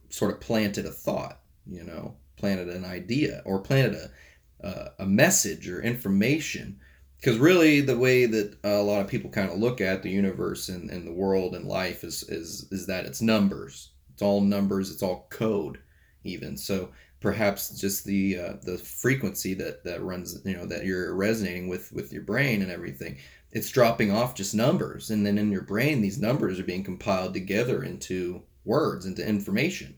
sort 0.09 0.33
of 0.33 0.41
planted 0.41 0.87
a 0.87 0.91
thought, 0.91 1.39
you 1.67 1.83
know, 1.83 2.15
planted 2.37 2.69
an 2.69 2.85
idea 2.85 3.43
or 3.45 3.61
planted 3.61 3.93
a, 3.93 4.67
uh, 4.67 4.89
a 4.99 5.05
message 5.05 5.69
or 5.69 5.81
information 5.81 6.79
because 7.23 7.39
really 7.39 7.79
the 7.79 7.97
way 7.97 8.25
that 8.25 8.57
a 8.65 8.81
lot 8.81 8.99
of 8.99 9.07
people 9.07 9.29
kind 9.29 9.49
of 9.49 9.57
look 9.57 9.79
at 9.79 10.03
the 10.03 10.09
universe 10.09 10.67
and, 10.67 10.89
and 10.89 11.07
the 11.07 11.13
world 11.13 11.55
and 11.55 11.65
life 11.65 12.03
is, 12.03 12.23
is 12.23 12.67
is 12.69 12.85
that 12.87 13.05
it's 13.05 13.21
numbers. 13.21 13.91
It's 14.11 14.21
all 14.21 14.41
numbers 14.41 14.91
it's 14.91 15.01
all 15.01 15.27
code 15.29 15.79
even. 16.25 16.57
So 16.57 16.89
perhaps 17.21 17.79
just 17.79 18.03
the 18.03 18.37
uh, 18.37 18.53
the 18.63 18.77
frequency 18.77 19.53
that 19.53 19.85
that 19.85 20.03
runs 20.03 20.41
you 20.43 20.57
know 20.57 20.65
that 20.65 20.83
you're 20.85 21.15
resonating 21.15 21.69
with 21.69 21.93
with 21.93 22.11
your 22.11 22.23
brain 22.23 22.61
and 22.61 22.69
everything 22.69 23.17
it's 23.53 23.69
dropping 23.69 24.11
off 24.11 24.35
just 24.35 24.53
numbers. 24.53 25.09
And 25.09 25.25
then 25.25 25.37
in 25.37 25.49
your 25.49 25.61
brain 25.61 26.01
these 26.01 26.19
numbers 26.19 26.59
are 26.59 26.65
being 26.65 26.83
compiled 26.83 27.33
together 27.33 27.83
into 27.83 28.41
words 28.65 29.05
into 29.05 29.25
information. 29.25 29.95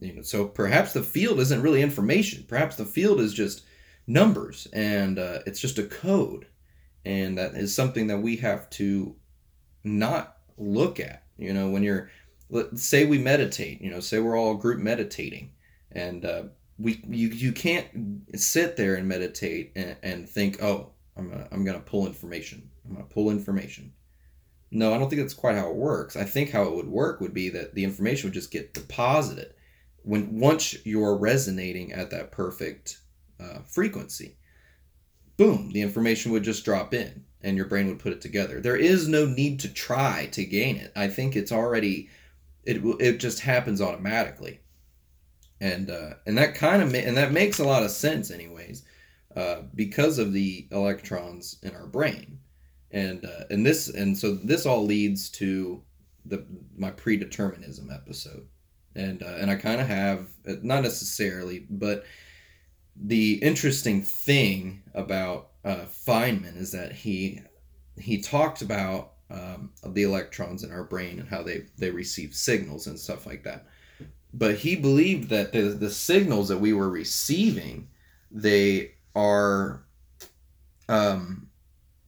You 0.00 0.14
know 0.14 0.22
so 0.22 0.46
perhaps 0.46 0.94
the 0.94 1.02
field 1.02 1.40
isn't 1.40 1.60
really 1.60 1.82
information. 1.82 2.46
Perhaps 2.48 2.76
the 2.76 2.86
field 2.86 3.20
is 3.20 3.34
just 3.34 3.64
numbers 4.08 4.66
and 4.72 5.18
uh, 5.18 5.40
it's 5.46 5.60
just 5.60 5.78
a 5.78 5.84
code 5.84 6.46
and 7.04 7.38
that 7.38 7.54
is 7.54 7.74
something 7.74 8.06
that 8.06 8.18
we 8.18 8.36
have 8.36 8.68
to 8.70 9.14
not 9.84 10.38
look 10.56 10.98
at 10.98 11.24
you 11.36 11.52
know 11.52 11.68
when 11.68 11.82
you're 11.82 12.10
let's 12.50 12.82
say 12.82 13.04
we 13.04 13.18
meditate 13.18 13.80
you 13.82 13.90
know 13.90 14.00
say 14.00 14.18
we're 14.18 14.36
all 14.36 14.54
group 14.54 14.80
meditating 14.80 15.52
and 15.92 16.24
uh, 16.24 16.42
we 16.78 17.02
you, 17.06 17.28
you 17.28 17.52
can't 17.52 17.86
sit 18.34 18.76
there 18.76 18.94
and 18.94 19.06
meditate 19.06 19.72
and, 19.76 19.96
and 20.02 20.28
think 20.28 20.62
oh 20.62 20.90
I'm 21.16 21.30
gonna, 21.30 21.48
I'm 21.52 21.64
gonna 21.64 21.80
pull 21.80 22.06
information 22.06 22.70
i'm 22.86 22.94
gonna 22.94 23.06
pull 23.06 23.30
information. 23.30 23.92
No 24.70 24.94
i 24.94 24.98
don't 24.98 25.10
think 25.10 25.20
that's 25.20 25.34
quite 25.34 25.56
how 25.56 25.68
it 25.68 25.76
works. 25.76 26.16
I 26.16 26.24
think 26.24 26.50
how 26.50 26.64
it 26.64 26.74
would 26.74 26.88
work 26.88 27.20
would 27.20 27.34
be 27.34 27.50
that 27.50 27.74
the 27.74 27.84
information 27.84 28.28
would 28.28 28.34
just 28.34 28.50
get 28.50 28.72
deposited. 28.72 29.52
When 30.02 30.40
once 30.40 30.74
you're 30.86 31.16
resonating 31.16 31.92
at 31.92 32.10
that 32.10 32.32
perfect 32.32 33.00
uh, 33.40 33.60
frequency. 33.66 34.36
Boom 35.36 35.70
the 35.72 35.82
information 35.82 36.32
would 36.32 36.42
just 36.42 36.64
drop 36.64 36.92
in 36.92 37.24
and 37.42 37.56
your 37.56 37.66
brain 37.66 37.86
would 37.88 38.00
put 38.00 38.12
it 38.12 38.20
together. 38.20 38.60
There 38.60 38.76
is 38.76 39.08
no 39.08 39.26
need 39.26 39.60
to 39.60 39.72
try 39.72 40.26
to 40.32 40.44
gain 40.44 40.76
it. 40.76 40.92
I 40.96 41.08
think 41.08 41.36
it's 41.36 41.52
already 41.52 42.08
it, 42.64 42.82
it 43.00 43.18
just 43.18 43.40
happens 43.40 43.80
automatically. 43.80 44.60
And 45.60 45.90
uh, 45.90 46.14
and 46.26 46.36
that 46.38 46.54
kind 46.54 46.82
of 46.82 46.92
ma- 46.92 46.98
and 46.98 47.16
that 47.16 47.32
makes 47.32 47.58
a 47.58 47.64
lot 47.64 47.82
of 47.82 47.90
sense 47.90 48.30
anyways 48.30 48.84
uh, 49.34 49.62
because 49.74 50.18
of 50.18 50.32
the 50.32 50.68
electrons 50.70 51.56
in 51.62 51.74
our 51.74 51.86
brain. 51.86 52.38
And 52.90 53.24
uh, 53.24 53.44
and 53.50 53.64
this 53.64 53.88
and 53.88 54.16
so 54.16 54.34
this 54.34 54.66
all 54.66 54.84
leads 54.84 55.30
to 55.30 55.82
the 56.24 56.44
my 56.76 56.90
predeterminism 56.90 57.94
episode. 57.94 58.46
And 58.94 59.22
uh, 59.22 59.36
and 59.38 59.50
I 59.50 59.56
kind 59.56 59.80
of 59.80 59.86
have 59.86 60.28
not 60.62 60.82
necessarily 60.82 61.66
but 61.70 62.04
the 63.00 63.34
interesting 63.34 64.02
thing 64.02 64.82
about 64.94 65.50
uh, 65.64 65.84
Feynman 66.06 66.56
is 66.56 66.72
that 66.72 66.92
he 66.92 67.40
he 67.96 68.20
talked 68.20 68.62
about 68.62 69.12
um, 69.30 69.70
the 69.86 70.04
electrons 70.04 70.62
in 70.64 70.72
our 70.72 70.84
brain 70.84 71.18
and 71.18 71.28
how 71.28 71.42
they 71.42 71.66
they 71.76 71.90
receive 71.90 72.34
signals 72.34 72.86
and 72.86 72.98
stuff 72.98 73.26
like 73.26 73.44
that. 73.44 73.66
But 74.34 74.56
he 74.56 74.76
believed 74.76 75.30
that 75.30 75.52
the, 75.52 75.62
the 75.62 75.90
signals 75.90 76.48
that 76.48 76.58
we 76.58 76.72
were 76.72 76.90
receiving 76.90 77.88
they 78.30 78.92
are 79.14 79.82
um, 80.88 81.48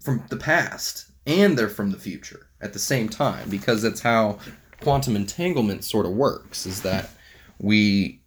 from 0.00 0.24
the 0.28 0.36
past 0.36 1.10
and 1.26 1.58
they're 1.58 1.68
from 1.68 1.90
the 1.90 1.98
future 1.98 2.48
at 2.60 2.72
the 2.72 2.78
same 2.78 3.08
time 3.08 3.48
because 3.48 3.82
that's 3.82 4.00
how 4.00 4.38
quantum 4.82 5.16
entanglement 5.16 5.84
sort 5.84 6.06
of 6.06 6.12
works 6.12 6.66
is 6.66 6.82
that 6.82 7.10
we 7.58 8.20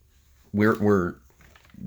we're, 0.53 0.77
we're 0.79 1.15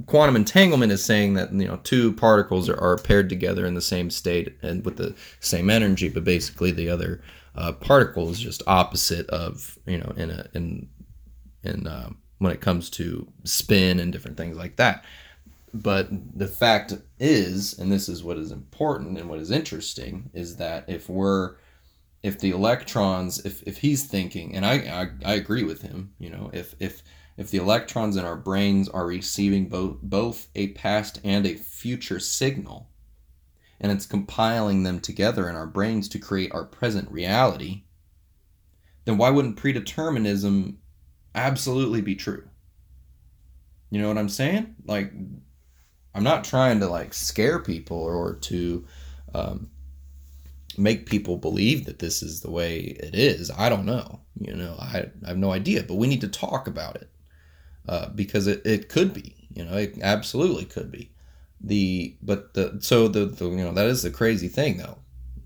quantum 0.05 0.37
entanglement 0.37 0.93
is 0.93 1.03
saying 1.03 1.35
that 1.35 1.53
you 1.53 1.67
know 1.67 1.81
two 1.83 2.13
particles 2.13 2.69
are, 2.69 2.79
are 2.79 2.99
paired 2.99 3.29
together 3.29 3.65
in 3.65 3.75
the 3.75 3.81
same 3.81 4.11
state 4.11 4.57
and 4.63 4.85
with 4.85 4.97
the 4.97 5.15
same 5.41 5.71
energy 5.71 6.09
but 6.09 6.23
basically 6.23 6.71
the 6.71 6.91
other 6.91 7.23
uh, 7.55 7.73
particle 7.73 8.29
is 8.29 8.39
just 8.39 8.63
opposite 8.67 9.27
of 9.31 9.79
you 9.87 9.97
know 9.97 10.13
in 10.17 10.31
a 10.31 10.47
in 10.53 10.89
and 11.65 11.89
uh, 11.89 12.09
when 12.39 12.53
it 12.53 12.61
comes 12.61 12.91
to 12.91 13.27
spin 13.45 13.99
and 13.99 14.13
different 14.13 14.37
things 14.37 14.57
like 14.57 14.77
that. 14.77 15.05
But 15.75 16.09
the 16.39 16.47
fact 16.47 16.95
is, 17.19 17.79
and 17.79 17.93
this 17.93 18.09
is 18.09 18.23
what 18.23 18.39
is 18.39 18.51
important 18.51 19.19
and 19.19 19.29
what 19.29 19.41
is 19.41 19.51
interesting, 19.51 20.31
is 20.33 20.57
that 20.57 20.85
if 20.89 21.09
we're 21.09 21.57
if 22.23 22.41
the 22.41 22.51
electrons, 22.51 23.45
if, 23.45 23.63
if 23.65 23.79
he's 23.79 24.05
thinking, 24.05 24.57
and 24.57 24.67
I, 24.67 24.75
I, 24.75 25.09
I 25.25 25.35
agree 25.35 25.63
with 25.63 25.83
him, 25.83 26.13
you 26.19 26.31
know, 26.31 26.51
if 26.53 26.75
if 26.81 27.03
if 27.37 27.51
the 27.51 27.59
electrons 27.59 28.17
in 28.17 28.25
our 28.25 28.37
brains 28.37 28.89
are 28.89 29.07
receiving 29.07 29.69
both 30.03 30.49
a 30.55 30.69
past 30.69 31.21
and 31.23 31.47
a 31.47 31.55
future 31.55 32.19
signal, 32.19 32.89
and 33.79 33.93
it's 33.93 34.07
compiling 34.07 34.83
them 34.83 35.01
together 35.01 35.49
in 35.49 35.55
our 35.55 35.67
brains 35.67 36.09
to 36.09 36.19
create 36.19 36.53
our 36.53 36.65
present 36.65 37.11
reality, 37.11 37.83
then 39.05 39.19
why 39.19 39.29
wouldn't 39.29 39.61
predeterminism 39.61 40.77
absolutely 41.35 42.01
be 42.01 42.15
true. 42.15 42.49
You 43.91 44.01
know 44.01 44.09
what 44.09 44.19
I'm 44.19 44.31
saying? 44.31 44.75
Like, 44.87 45.13
I'm 46.15 46.25
not 46.25 46.45
trying 46.45 46.81
to 46.81 46.89
like 46.89 47.13
scare 47.13 47.59
people 47.59 47.99
or 47.99 48.35
to 48.35 48.87
um, 49.35 49.71
make 50.79 51.05
people 51.05 51.37
believe 51.37 51.85
that 51.85 51.99
this 51.99 52.23
is 52.23 52.41
the 52.41 52.51
way 52.51 52.79
it 52.79 53.15
is. 53.15 53.51
I 53.51 53.69
don't 53.69 53.85
know. 53.85 54.21
You 54.41 54.57
know, 54.57 54.77
I, 54.81 55.11
I 55.25 55.29
have 55.29 55.37
no 55.37 55.53
idea, 55.53 55.83
but 55.83 55.97
we 55.97 56.07
need 56.07 56.23
to 56.23 56.29
talk 56.29 56.67
about 56.67 56.97
it 56.97 57.11
uh, 57.89 58.09
because 58.11 58.47
it, 58.47 58.63
it 58.65 58.89
could 58.89 59.13
be. 59.13 59.35
You 59.55 59.65
know, 59.65 59.77
it 59.77 59.99
absolutely 60.03 60.65
could 60.67 60.91
be. 60.91 61.11
The 61.61 62.17
but 62.23 62.55
the 62.55 62.79
so 62.81 63.09
the, 63.09 63.27
the 63.27 63.47
you 63.47 63.65
know 63.65 63.73
that 63.73 63.87
is 63.87 64.03
the 64.03 64.11
crazy 64.11 64.49
thing 64.49 64.77
though 64.77 64.99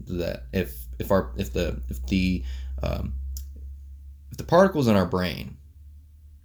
that 0.07 0.47
if 0.53 0.87
if 0.99 1.11
our 1.11 1.31
if 1.37 1.53
the 1.53 1.81
if 1.89 2.05
the 2.07 2.45
um, 2.83 3.15
if 4.31 4.39
the 4.39 4.45
particles 4.45 4.89
in 4.89 4.97
our 4.97 5.07
brain 5.07 5.57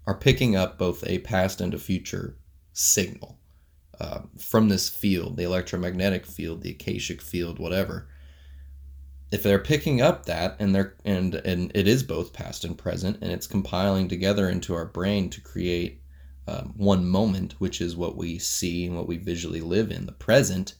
are 0.07 0.15
picking 0.15 0.55
up 0.55 0.77
both 0.77 1.03
a 1.07 1.19
past 1.19 1.61
and 1.61 1.73
a 1.73 1.79
future 1.79 2.37
signal 2.73 3.39
uh, 3.99 4.21
from 4.37 4.69
this 4.69 4.89
field, 4.89 5.37
the 5.37 5.43
electromagnetic 5.43 6.25
field, 6.25 6.61
the 6.61 6.71
akashic 6.71 7.21
field, 7.21 7.59
whatever. 7.59 8.07
If 9.31 9.43
they're 9.43 9.59
picking 9.59 10.01
up 10.01 10.25
that 10.25 10.55
and 10.59 10.73
they're 10.73 10.95
and 11.03 11.35
and 11.35 11.71
it 11.75 11.87
is 11.87 12.03
both 12.03 12.33
past 12.33 12.63
and 12.63 12.77
present, 12.77 13.17
and 13.21 13.31
it's 13.31 13.47
compiling 13.47 14.07
together 14.07 14.49
into 14.49 14.73
our 14.75 14.85
brain 14.85 15.29
to 15.31 15.41
create 15.41 16.01
um, 16.47 16.73
one 16.77 17.07
moment, 17.07 17.55
which 17.59 17.81
is 17.81 17.95
what 17.95 18.15
we 18.15 18.37
see 18.37 18.85
and 18.85 18.95
what 18.95 19.07
we 19.07 19.17
visually 19.17 19.61
live 19.61 19.91
in, 19.91 20.05
the 20.05 20.11
present. 20.11 20.75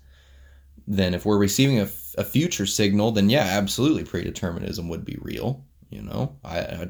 Then, 0.88 1.16
if 1.16 1.26
we're 1.26 1.40
receiving 1.40 1.80
a, 1.80 1.90
a 2.18 2.24
future 2.24 2.68
signal, 2.68 3.12
then 3.12 3.30
yeah, 3.30 3.46
absolutely, 3.46 4.04
predeterminism 4.04 4.88
would 4.90 5.04
be 5.04 5.18
real. 5.20 5.66
You 5.90 6.04
know, 6.04 6.38
I, 6.44 6.60
I 6.60 6.88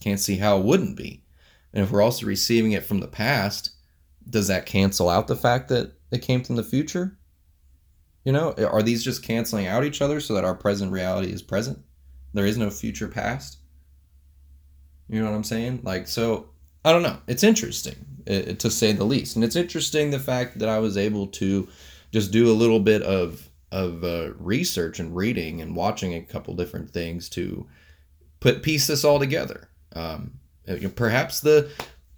can't 0.00 0.20
see 0.20 0.36
how 0.36 0.58
it 0.58 0.64
wouldn't 0.64 0.96
be. 0.96 1.24
And 1.74 1.84
if 1.84 1.90
we're 1.90 2.02
also 2.02 2.26
receiving 2.26 2.72
it 2.72 2.84
from 2.84 3.00
the 3.00 3.08
past, 3.08 3.70
does 4.28 4.48
that 4.48 4.66
cancel 4.66 5.08
out 5.08 5.26
the 5.26 5.36
fact 5.36 5.68
that 5.68 5.92
it 6.10 6.22
came 6.22 6.42
from 6.42 6.56
the 6.56 6.64
future? 6.64 7.18
You 8.24 8.32
know, 8.32 8.52
are 8.52 8.82
these 8.82 9.02
just 9.02 9.24
canceling 9.24 9.66
out 9.66 9.84
each 9.84 10.00
other 10.00 10.20
so 10.20 10.34
that 10.34 10.44
our 10.44 10.54
present 10.54 10.92
reality 10.92 11.32
is 11.32 11.42
present? 11.42 11.78
There 12.32 12.46
is 12.46 12.56
no 12.56 12.70
future 12.70 13.08
past. 13.08 13.58
You 15.08 15.20
know 15.20 15.30
what 15.30 15.36
I'm 15.36 15.44
saying? 15.44 15.80
Like, 15.82 16.08
so 16.08 16.50
I 16.84 16.92
don't 16.92 17.02
know. 17.02 17.18
It's 17.26 17.42
interesting 17.42 17.96
to 18.26 18.70
say 18.70 18.92
the 18.92 19.04
least, 19.04 19.36
and 19.36 19.44
it's 19.44 19.56
interesting 19.56 20.10
the 20.10 20.18
fact 20.18 20.58
that 20.60 20.68
I 20.68 20.78
was 20.78 20.96
able 20.96 21.26
to 21.28 21.68
just 22.12 22.30
do 22.30 22.50
a 22.50 22.54
little 22.54 22.80
bit 22.80 23.02
of 23.02 23.48
of 23.72 24.04
uh, 24.04 24.32
research 24.34 25.00
and 25.00 25.16
reading 25.16 25.62
and 25.62 25.74
watching 25.74 26.14
a 26.14 26.20
couple 26.20 26.54
different 26.54 26.90
things 26.90 27.30
to 27.30 27.66
put 28.38 28.62
piece 28.62 28.86
this 28.86 29.02
all 29.02 29.18
together. 29.18 29.68
Um, 29.96 30.34
perhaps 30.94 31.40
the 31.40 31.70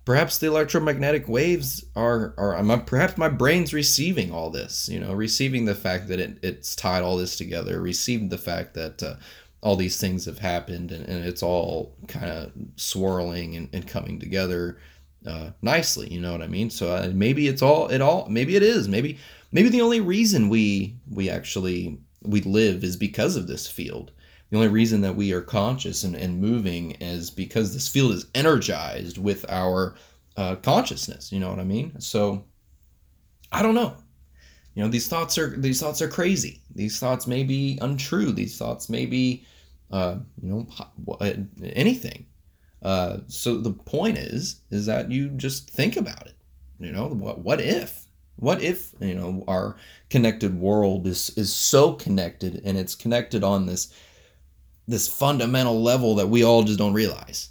perhaps 0.05 0.39
the 0.39 0.47
electromagnetic 0.47 1.29
waves 1.29 1.85
are 1.97 2.35
are 2.37 2.63
perhaps 2.81 3.17
my 3.17 3.29
brain's 3.29 3.73
receiving 3.73 4.33
all 4.33 4.51
this 4.51 4.89
you 4.89 5.01
know 5.01 5.13
receiving 5.13 5.65
the 5.65 5.75
fact 5.75 6.09
that 6.09 6.21
it, 6.21 6.39
it's 6.43 6.77
tied 6.77 7.03
all 7.03 7.17
this 7.17 7.37
together 7.37 7.81
receiving 7.81 8.29
the 8.29 8.39
fact 8.39 8.75
that 8.75 9.03
uh, 9.03 9.15
all 9.63 9.77
these 9.77 9.99
things 9.99 10.27
have 10.27 10.39
happened 10.39 10.93
and, 10.93 11.09
and 11.09 11.25
it's 11.25 11.43
all 11.43 11.97
kind 12.07 12.31
of 12.31 12.53
swirling 12.77 13.57
and, 13.57 13.69
and 13.73 13.87
coming 13.87 14.19
together 14.21 14.79
uh, 15.27 15.51
nicely 15.63 16.13
you 16.13 16.21
know 16.21 16.33
what 16.33 16.43
i 16.43 16.47
mean? 16.47 16.69
So 16.69 16.95
uh, 16.95 17.11
maybe 17.15 17.49
it's 17.49 17.63
all 17.63 17.89
it 17.89 18.03
all 18.03 18.27
maybe 18.29 18.57
it 18.57 18.63
is 18.63 18.89
maybe 18.89 19.19
maybe 19.53 19.71
the 19.71 19.83
only 19.83 20.01
reason 20.01 20.49
we 20.51 20.97
we 21.11 21.31
actually 21.31 21.99
we 22.23 22.41
live 22.43 22.85
is 22.85 22.97
because 22.97 23.37
of 23.37 23.47
this 23.47 23.67
field 23.67 24.13
the 24.55 24.61
only 24.61 24.71
reason 24.71 25.01
that 25.01 25.17
we 25.17 25.33
are 25.33 25.41
conscious 25.41 26.05
and, 26.05 26.15
and 26.15 26.41
moving 26.41 26.93
is 27.01 27.29
because 27.29 27.75
this 27.75 27.89
field 27.89 28.13
is 28.13 28.27
energized 28.37 29.19
with 29.19 29.45
our 29.49 29.97
uh, 30.37 30.55
consciousness. 30.55 31.33
You 31.33 31.41
know 31.41 31.51
what 31.51 31.59
I 31.59 31.65
mean? 31.65 32.01
So 32.01 32.45
I 33.51 33.63
don't 33.63 33.75
know. 33.75 33.97
You 34.77 34.85
know, 34.85 34.89
these 34.89 35.09
thoughts 35.09 35.39
are 35.39 35.57
these 35.57 35.81
thoughts 35.81 36.01
are 36.01 36.07
crazy. 36.07 36.63
These 36.73 37.01
thoughts 37.01 37.27
may 37.27 37.43
be 37.43 37.81
untrue. 37.83 38.31
These 38.31 38.57
thoughts 38.57 38.89
may 38.89 39.07
be, 39.07 39.45
uh, 39.91 40.19
you 40.41 40.49
know, 40.49 41.19
anything. 41.65 42.25
Uh, 42.81 43.19
so 43.27 43.59
the 43.59 43.73
point 43.73 44.19
is, 44.19 44.61
is 44.71 44.87
that 44.87 45.11
you 45.11 45.31
just 45.31 45.69
think 45.69 45.97
about 45.97 46.29
it. 46.29 46.37
You 46.79 46.93
know, 46.93 47.09
what 47.09 47.41
what 47.41 47.61
if? 47.61 48.07
What 48.37 48.63
if 48.63 48.93
you 49.01 49.17
know 49.17 49.43
our 49.49 49.75
connected 50.11 50.57
world 50.57 51.09
is 51.09 51.31
is 51.31 51.53
so 51.53 51.95
connected 51.95 52.63
and 52.65 52.79
it's 52.79 52.95
connected 52.95 53.43
on 53.43 53.67
this 53.67 53.93
this 54.87 55.09
fundamental 55.09 55.83
level 55.83 56.15
that 56.17 56.29
we 56.29 56.45
all 56.45 56.63
just 56.63 56.79
don't 56.79 56.93
realize. 56.93 57.51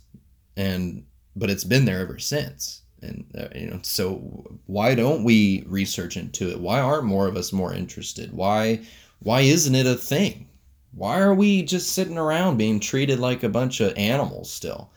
And 0.55 1.05
but 1.35 1.49
it's 1.49 1.63
been 1.63 1.85
there 1.85 1.99
ever 1.99 2.19
since. 2.19 2.81
And 3.01 3.25
uh, 3.37 3.47
you 3.55 3.67
know 3.67 3.79
so 3.81 4.59
why 4.65 4.95
don't 4.95 5.23
we 5.23 5.63
research 5.67 6.15
into 6.15 6.49
it? 6.49 6.59
Why 6.59 6.79
aren't 6.79 7.05
more 7.05 7.27
of 7.27 7.35
us 7.35 7.51
more 7.51 7.73
interested? 7.73 8.31
Why 8.33 8.81
why 9.19 9.41
isn't 9.41 9.75
it 9.75 9.87
a 9.87 9.95
thing? 9.95 10.47
Why 10.93 11.19
are 11.19 11.33
we 11.33 11.63
just 11.63 11.91
sitting 11.93 12.17
around 12.17 12.57
being 12.57 12.79
treated 12.79 13.19
like 13.19 13.43
a 13.43 13.49
bunch 13.49 13.81
of 13.81 13.97
animals 13.97 14.51
still? 14.51 14.91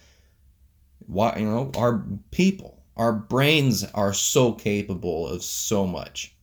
Why 1.06 1.36
you 1.38 1.46
know 1.46 1.70
our 1.76 2.04
people 2.30 2.82
our 2.96 3.12
brains 3.12 3.84
are 3.94 4.12
so 4.12 4.52
capable 4.52 5.28
of 5.28 5.42
so 5.42 5.86
much 5.86 6.35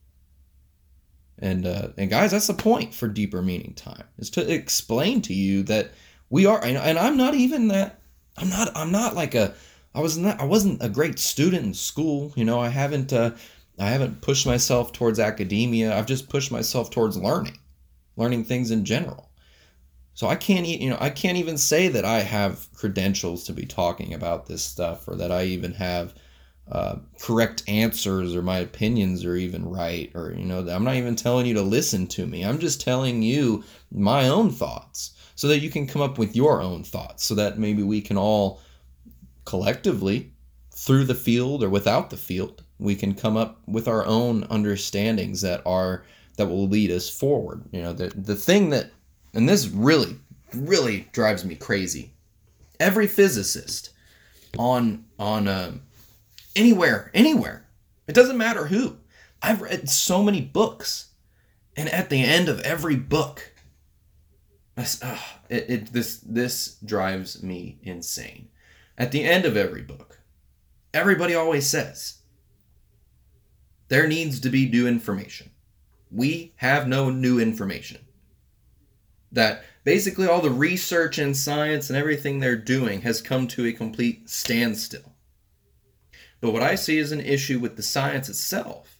and 1.40 1.66
uh, 1.66 1.90
and 1.98 2.10
guys 2.10 2.32
that's 2.32 2.48
the 2.48 2.54
point 2.54 2.94
for 2.94 3.08
deeper 3.08 3.42
meaning 3.42 3.74
time 3.74 4.06
is 4.18 4.30
to 4.30 4.54
explain 4.54 5.22
to 5.22 5.34
you 5.34 5.64
that 5.64 5.92
we 6.30 6.46
are 6.46 6.64
and 6.64 6.78
i'm 6.98 7.18
not 7.18 7.34
even 7.34 7.68
that 7.68 8.02
i'm 8.38 8.50
not 8.50 8.70
i'm 8.76 8.92
not 8.92 9.16
like 9.16 9.36
a 9.36 9.54
I 9.96 10.02
was 10.02 10.18
not 10.18 10.40
I 10.40 10.46
wasn't 10.46 10.84
a 10.84 10.90
great 10.90 11.20
student 11.20 11.66
in 11.66 11.74
school. 11.74 12.34
You 12.36 12.46
know, 12.46 12.60
I 12.60 12.70
haven't 12.70 13.14
uh, 13.14 13.32
I 13.80 13.90
haven't 13.90 14.22
pushed 14.22 14.46
myself 14.46 14.92
towards 14.92 15.20
academia. 15.20 15.98
I've 15.98 16.08
just 16.08 16.30
pushed 16.30 16.52
myself 16.52 16.90
towards 16.90 17.18
learning, 17.18 17.60
learning 18.16 18.46
things 18.46 18.72
in 18.72 18.86
general. 18.86 19.30
So 20.16 20.28
I 20.28 20.36
can't 20.36 20.66
you 20.68 20.90
know 20.90 20.98
I 21.00 21.10
can't 21.10 21.38
even 21.38 21.58
say 21.58 21.88
that 21.90 22.06
I 22.06 22.20
have 22.22 22.68
credentials 22.74 23.44
to 23.46 23.54
be 23.54 23.66
talking 23.66 24.14
about 24.14 24.48
this 24.48 24.64
stuff 24.64 25.08
or 25.08 25.16
that 25.16 25.32
I 25.32 25.44
even 25.46 25.74
have 25.74 26.16
uh, 26.72 26.96
correct 27.20 27.64
answers 27.68 28.36
or 28.36 28.42
my 28.42 28.60
opinions 28.60 29.26
are 29.26 29.36
even 29.36 29.70
right 29.70 30.12
or 30.16 30.32
you 30.32 30.46
know 30.46 30.60
I'm 30.60 30.84
not 30.84 30.96
even 30.96 31.16
telling 31.16 31.46
you 31.46 31.54
to 31.56 31.62
listen 31.62 32.08
to 32.08 32.26
me. 32.26 32.44
I'm 32.44 32.60
just 32.60 32.82
telling 32.82 33.22
you 33.22 33.64
my 33.92 34.28
own 34.30 34.50
thoughts 34.50 35.14
so 35.36 35.48
that 35.48 35.60
you 35.60 35.70
can 35.70 35.88
come 35.88 36.02
up 36.02 36.18
with 36.18 36.36
your 36.36 36.62
own 36.62 36.84
thoughts 36.84 37.26
so 37.26 37.36
that 37.36 37.60
maybe 37.60 37.84
we 37.84 38.02
can 38.02 38.18
all 38.18 38.62
collectively 39.46 40.32
through 40.72 41.04
the 41.04 41.16
field 41.16 41.64
or 41.64 41.70
without 41.70 42.10
the 42.10 42.18
field 42.18 42.64
we 42.80 42.96
can 42.96 43.14
come 43.14 43.38
up 43.38 43.62
with 43.68 43.88
our 43.88 44.06
own 44.06 44.44
understandings 44.46 45.42
that 45.42 45.62
are 45.66 46.04
that 46.38 46.48
will 46.48 46.68
lead 46.68 46.90
us 46.90 47.10
forward 47.10 47.64
you 47.72 47.82
know 47.82 47.94
the 47.94 48.08
the 48.16 48.36
thing 48.36 48.70
that 48.70 48.90
and 49.34 49.48
this 49.48 49.68
really 49.68 50.18
really 50.54 51.08
drives 51.12 51.46
me 51.46 51.56
crazy 51.56 52.12
every 52.80 53.08
physicist 53.08 53.92
on 54.58 55.04
on 55.20 55.48
uh, 55.48 55.72
anywhere 56.56 57.12
anywhere 57.14 57.66
it 58.08 58.16
doesn't 58.16 58.38
matter 58.38 58.68
who 58.68 58.98
i've 59.42 59.62
read 59.62 59.90
so 59.90 60.24
many 60.24 60.42
books 60.42 61.10
and 61.76 61.90
at 61.90 62.10
the 62.10 62.24
end 62.24 62.50
of 62.50 62.60
every 62.62 62.96
book 62.96 63.54
uh, 64.78 65.18
it, 65.50 65.70
it 65.70 65.94
this 65.94 66.18
this 66.18 66.78
drives 66.84 67.44
me 67.44 67.78
insane 67.84 68.48
at 68.98 69.12
the 69.12 69.24
end 69.24 69.46
of 69.46 69.58
every 69.58 69.82
book, 69.82 70.20
everybody 70.94 71.34
always 71.34 71.68
says 71.68 72.20
there 73.88 74.08
needs 74.08 74.40
to 74.42 74.50
be 74.50 74.70
new 74.70 74.88
information. 74.88 75.52
We 76.12 76.54
have 76.58 76.88
no 76.88 77.10
new 77.10 77.40
information. 77.40 78.06
That 79.32 79.64
basically 79.84 80.28
all 80.28 80.42
the 80.42 80.52
research 80.52 81.18
and 81.18 81.36
science 81.36 81.90
and 81.90 81.98
everything 81.98 82.40
they're 82.40 82.56
doing 82.56 83.02
has 83.02 83.22
come 83.22 83.48
to 83.50 83.66
a 83.66 83.74
complete 83.74 84.30
standstill. 84.30 85.13
But 86.44 86.52
what 86.52 86.62
I 86.62 86.76
see 86.76 86.98
is 86.98 87.14
an 87.14 87.22
issue 87.22 87.58
with 87.58 87.78
the 87.78 87.82
science 87.82 88.28
itself 88.28 88.98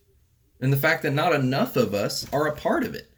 and 0.62 0.72
the 0.72 0.78
fact 0.78 1.04
that 1.04 1.12
not 1.12 1.36
enough 1.36 1.76
of 1.76 1.94
us 1.94 2.26
are 2.32 2.48
a 2.48 2.56
part 2.56 2.86
of 2.86 2.96
it. 2.96 3.12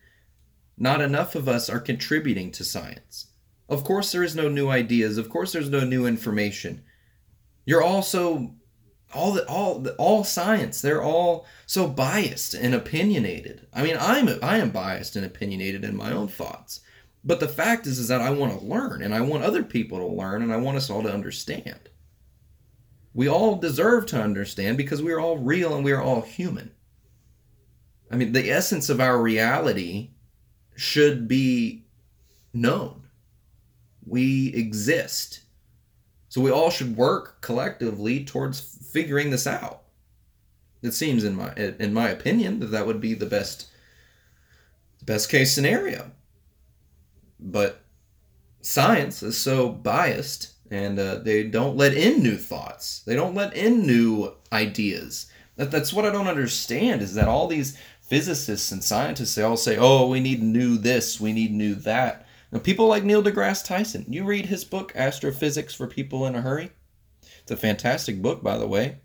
Not 0.79 0.99
enough 0.99 1.35
of 1.35 1.47
us 1.47 1.69
are 1.69 1.79
contributing 1.79 2.49
to 2.53 2.63
science. 2.63 3.27
Of 3.69 3.83
course, 3.83 4.11
there 4.11 4.23
is 4.23 4.35
no 4.35 4.49
new 4.49 4.67
ideas. 4.67 5.19
Of 5.19 5.29
course, 5.29 5.53
there's 5.53 5.69
no 5.69 5.81
new 5.81 6.07
information. 6.07 6.83
You're 7.67 7.83
also 7.83 8.55
all 9.13 9.31
the 9.31 9.47
all 9.47 9.77
the, 9.77 9.93
all 9.97 10.23
science. 10.23 10.81
They're 10.81 11.03
all 11.03 11.45
so 11.67 11.87
biased 11.87 12.55
and 12.55 12.73
opinionated. 12.73 13.67
I 13.75 13.83
mean, 13.83 13.95
I'm 13.99 14.27
I 14.41 14.57
am 14.57 14.71
biased 14.71 15.15
and 15.15 15.23
opinionated 15.23 15.83
in 15.83 15.95
my 15.95 16.11
own 16.11 16.29
thoughts. 16.29 16.79
But 17.23 17.39
the 17.39 17.47
fact 17.47 17.85
is, 17.85 17.99
is 17.99 18.07
that 18.07 18.21
I 18.21 18.31
want 18.31 18.59
to 18.59 18.65
learn, 18.65 19.03
and 19.03 19.13
I 19.13 19.21
want 19.21 19.43
other 19.43 19.61
people 19.61 19.99
to 19.99 20.07
learn, 20.07 20.41
and 20.41 20.51
I 20.51 20.57
want 20.57 20.77
us 20.77 20.89
all 20.89 21.03
to 21.03 21.13
understand. 21.13 21.89
We 23.15 23.27
all 23.27 23.55
deserve 23.55 24.05
to 24.07 24.21
understand 24.21 24.77
because 24.77 25.01
we 25.01 25.11
are 25.11 25.19
all 25.19 25.39
real 25.39 25.73
and 25.73 25.83
we 25.83 25.91
are 25.93 26.01
all 26.01 26.21
human. 26.21 26.71
I 28.11 28.15
mean, 28.17 28.33
the 28.33 28.51
essence 28.51 28.89
of 28.89 29.01
our 29.01 29.19
reality 29.19 30.11
should 30.75 31.27
be 31.27 31.87
known 32.53 33.05
we 34.05 34.53
exist. 34.53 35.41
So 36.29 36.41
we 36.41 36.51
all 36.51 36.69
should 36.69 36.95
work 36.95 37.41
collectively 37.41 38.23
towards 38.23 38.59
figuring 38.91 39.31
this 39.31 39.47
out. 39.47 39.81
It 40.81 40.93
seems, 40.93 41.23
in 41.23 41.35
my 41.35 41.53
in 41.55 41.93
my 41.93 42.09
opinion, 42.09 42.59
that 42.59 42.67
that 42.67 42.85
would 42.85 43.01
be 43.01 43.13
the 43.13 43.25
best 43.25 43.67
best 45.03 45.29
case 45.29 45.53
scenario. 45.53 46.11
But 47.39 47.81
science 48.61 49.23
is 49.23 49.37
so 49.37 49.69
biased, 49.69 50.53
and 50.71 50.99
uh, 50.99 51.15
they 51.15 51.43
don't 51.43 51.77
let 51.77 51.93
in 51.93 52.23
new 52.23 52.37
thoughts. 52.37 53.01
They 53.05 53.15
don't 53.15 53.35
let 53.35 53.55
in 53.55 53.85
new 53.85 54.33
ideas. 54.51 55.27
That, 55.55 55.71
that's 55.71 55.93
what 55.93 56.05
I 56.05 56.11
don't 56.11 56.27
understand. 56.27 57.01
Is 57.01 57.13
that 57.15 57.27
all 57.27 57.47
these 57.47 57.77
physicists 58.01 58.71
and 58.71 58.83
scientists 58.83 59.35
they 59.35 59.43
all 59.43 59.57
say, 59.57 59.77
"Oh, 59.77 60.07
we 60.07 60.19
need 60.19 60.41
new 60.41 60.77
this, 60.77 61.19
we 61.19 61.33
need 61.33 61.51
new 61.51 61.75
that." 61.75 62.25
Now, 62.51 62.59
people 62.59 62.87
like 62.87 63.03
Neil 63.03 63.23
deGrasse 63.23 63.65
Tyson, 63.65 64.05
you 64.07 64.23
read 64.23 64.45
his 64.45 64.63
book, 64.63 64.91
Astrophysics 64.95 65.73
for 65.73 65.87
People 65.87 66.25
in 66.25 66.35
a 66.35 66.41
Hurry. 66.41 66.71
It's 67.41 67.51
a 67.51 67.57
fantastic 67.57 68.21
book, 68.21 68.41
by 68.43 68.57
the 68.57 68.67
way. 68.67 68.99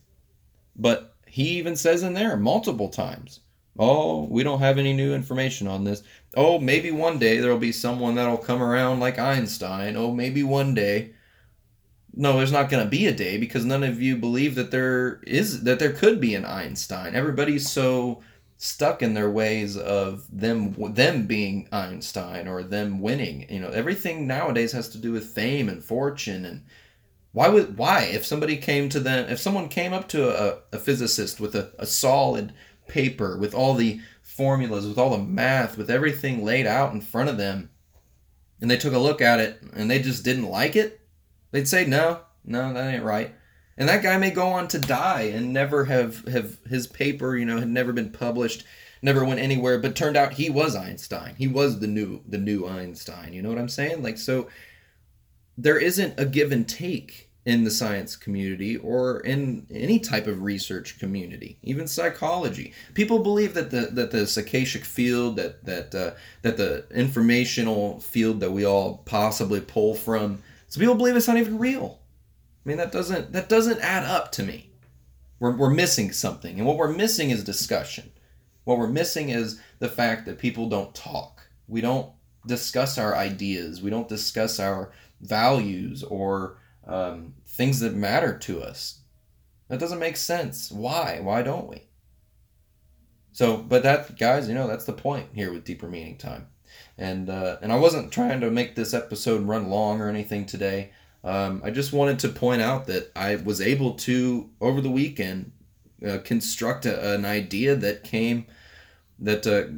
But 0.77 1.17
he 1.27 1.59
even 1.59 1.77
says 1.77 2.03
in 2.03 2.15
there 2.15 2.37
multiple 2.37 2.89
times, 2.89 3.41
Oh, 3.79 4.25
we 4.25 4.43
don't 4.43 4.61
have 4.61 4.79
any 4.79 4.93
new 4.93 5.15
information 5.15 5.67
on 5.67 5.85
this. 5.85 6.03
Oh, 6.37 6.59
maybe 6.59 6.91
one 6.91 7.19
day 7.19 7.39
there'll 7.39 7.59
be 7.59 7.73
someone 7.73 8.15
that'll 8.15 8.37
come 8.37 8.63
around 8.63 9.01
like 9.01 9.19
Einstein. 9.19 9.97
Oh, 9.97 10.13
maybe 10.13 10.43
one 10.43 10.75
day. 10.75 11.15
No, 12.13 12.37
there's 12.37 12.53
not 12.53 12.69
going 12.69 12.85
to 12.85 12.91
be 12.91 13.07
a 13.07 13.15
day 13.15 13.39
because 13.39 13.65
none 13.65 13.85
of 13.85 14.03
you 14.03 14.17
believe 14.17 14.57
that 14.57 14.71
there 14.71 15.21
is 15.27 15.63
that 15.63 15.79
there 15.79 15.93
could 15.93 16.21
be 16.21 16.35
an 16.35 16.45
Einstein. 16.45 17.15
Everybody's 17.15 17.71
so 17.71 18.23
stuck 18.57 19.03
in 19.03 19.15
their 19.15 19.31
ways 19.31 19.77
of 19.77 20.27
them 20.31 20.75
them 20.93 21.27
being 21.27 21.69
Einstein 21.73 22.49
or 22.49 22.63
them 22.63 23.01
winning. 23.01 23.47
You 23.49 23.61
know, 23.61 23.71
everything 23.71 24.27
nowadays 24.27 24.73
has 24.73 24.89
to 24.91 24.99
do 24.99 25.13
with 25.13 25.25
fame 25.25 25.69
and 25.69 25.83
fortune 25.83 26.45
and 26.45 26.65
why 27.33 27.49
would 27.49 27.79
why 27.79 28.03
if 28.03 28.27
somebody 28.27 28.57
came 28.57 28.89
to 28.89 29.01
them 29.01 29.29
if 29.31 29.39
someone 29.39 29.69
came 29.69 29.93
up 29.93 30.09
to 30.09 30.29
a, 30.29 30.59
a 30.73 30.79
physicist 30.79 31.41
with 31.41 31.55
a, 31.55 31.71
a 31.79 31.87
solid 31.87 32.53
paper 32.89 33.39
with 33.39 33.55
all 33.55 33.75
the 33.75 34.01
formulas 34.23 34.87
with 34.87 34.99
all 34.99 35.11
the 35.11 35.19
math 35.19 35.79
with 35.79 35.91
everything 35.91 36.45
laid 36.45 36.67
out 36.67 36.93
in 36.93 37.01
front 37.01 37.31
of 37.31 37.37
them 37.39 37.71
and 38.61 38.71
they 38.71 38.77
took 38.77 38.95
a 38.95 38.99
look 38.99 39.21
at 39.21 39.41
it 39.41 39.63
and 39.75 39.91
they 39.91 40.01
just 40.01 40.25
didn't 40.25 40.45
like 40.45 40.77
it 40.77 41.00
they'd 41.51 41.69
say 41.69 41.85
no 41.85 42.21
no 42.45 42.73
that 42.73 42.95
ain't 42.95 43.05
right. 43.05 43.35
And 43.77 43.89
that 43.89 44.03
guy 44.03 44.19
may 44.19 44.31
go 44.31 44.49
on 44.49 44.69
to 44.69 44.79
die 44.79 45.23
and 45.23 45.53
never 45.53 45.85
have 45.87 46.27
have 46.29 46.59
his 46.69 46.87
paper 46.87 47.37
you 47.37 47.45
know 47.45 47.59
had 47.59 47.69
never 47.69 47.93
been 47.93 48.11
published 48.11 48.65
never 49.03 49.25
went 49.25 49.41
anywhere 49.41 49.79
but 49.79 49.97
turned 49.97 50.17
out 50.17 50.35
he 50.35 50.51
was 50.51 50.77
einstein. 50.77 51.35
He 51.37 51.49
was 51.49 51.81
the 51.81 51.87
new 51.87 52.23
the 52.29 52.39
new 52.39 52.67
einstein 52.67 53.33
you 53.33 53.43
know 53.43 53.49
what 53.49 53.59
i'm 53.59 53.69
saying? 53.69 54.03
Like 54.03 54.19
so 54.19 54.49
there 55.57 55.79
isn't 55.79 56.19
a 56.19 56.25
give 56.25 56.53
and 56.53 56.69
take 56.69 57.31
in 57.47 57.65
the 57.65 57.71
science 57.71 58.17
community 58.17 58.77
or 58.77 59.21
in 59.21 59.67
any 59.71 59.99
type 59.99 60.27
of 60.27 60.43
research 60.43 60.99
community, 60.99 61.59
even 61.63 61.87
psychology. 61.87 62.73
People 62.95 63.21
believe 63.21 63.55
that 63.55 63.71
the 63.71 63.89
that 63.93 64.11
the 64.11 64.41
Akashic 64.41 64.85
field, 64.85 65.37
that 65.37 65.65
that 65.65 65.95
uh, 65.95 66.11
that 66.43 66.57
the 66.57 66.85
informational 66.91 68.01
field 68.01 68.41
that 68.41 68.53
we 68.53 68.65
all 68.65 68.99
possibly 69.07 69.61
pull 69.61 69.95
from, 69.95 70.43
so 70.71 70.81
people 70.81 70.95
believe 70.95 71.17
it's 71.17 71.29
not 71.29 71.37
even 71.37 71.59
real. 71.59 72.01
I 72.65 72.69
mean 72.69 72.79
that 72.79 72.93
doesn't 72.93 73.33
that 73.33 73.49
doesn't 73.49 73.81
add 73.81 74.05
up 74.05 74.33
to 74.33 74.43
me. 74.43 74.71
We're, 75.41 75.57
we're 75.57 75.71
missing 75.71 76.13
something. 76.13 76.59
And 76.59 76.67
what 76.67 76.77
we're 76.77 76.93
missing 76.93 77.31
is 77.31 77.43
discussion. 77.43 78.13
What 78.65 78.79
we're 78.79 78.87
missing 78.87 79.31
is 79.31 79.61
the 79.81 79.89
fact 79.89 80.27
that 80.27 80.39
people 80.39 80.69
don't 80.69 80.95
talk. 80.95 81.49
We 81.67 81.81
don't 81.81 82.13
discuss 82.47 82.99
our 82.99 83.17
ideas. 83.17 83.83
We 83.83 83.91
don't 83.91 84.09
discuss 84.09 84.61
our 84.61 84.93
values 85.21 86.05
or 86.05 86.59
um, 86.87 87.35
things 87.47 87.81
that 87.81 87.95
matter 87.95 88.39
to 88.39 88.63
us. 88.63 89.01
That 89.69 89.81
doesn't 89.81 89.99
make 89.99 90.17
sense. 90.17 90.71
Why? 90.71 91.21
Why 91.21 91.43
don't 91.43 91.69
we? 91.69 91.89
So, 93.33 93.57
but 93.57 93.83
that, 93.83 94.19
guys, 94.19 94.49
you 94.49 94.55
know, 94.55 94.69
that's 94.69 94.85
the 94.85 94.93
point 94.93 95.29
here 95.35 95.53
with 95.53 95.65
deeper 95.65 95.89
meaning 95.89 96.17
time. 96.17 96.49
And 97.01 97.31
uh, 97.31 97.57
and 97.63 97.73
I 97.73 97.77
wasn't 97.77 98.13
trying 98.13 98.41
to 98.43 98.51
make 98.51 98.75
this 98.75 98.93
episode 98.93 99.49
run 99.49 99.71
long 99.71 100.03
or 100.03 100.09
anything 100.09 100.45
today. 100.45 100.91
Um, 101.25 101.63
I 101.65 101.71
just 101.71 101.95
wanted 101.95 102.19
to 102.21 102.29
point 102.29 102.61
out 102.61 102.87
that 102.87 103.11
I 103.17 103.37
was 103.37 103.61
able 103.61 103.95
to 103.95 104.51
over 104.61 104.83
the 104.83 104.91
weekend 104.91 105.53
uh, 106.07 106.19
construct 106.19 106.85
a, 106.85 107.15
an 107.15 107.25
idea 107.25 107.75
that 107.75 108.05
came 108.05 108.47
that 109.19 109.47
uh, 109.47 109.73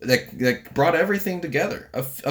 that 0.00 0.38
that 0.38 0.72
brought 0.72 0.94
everything 0.96 1.42
together. 1.42 1.90
Of, 1.92 2.22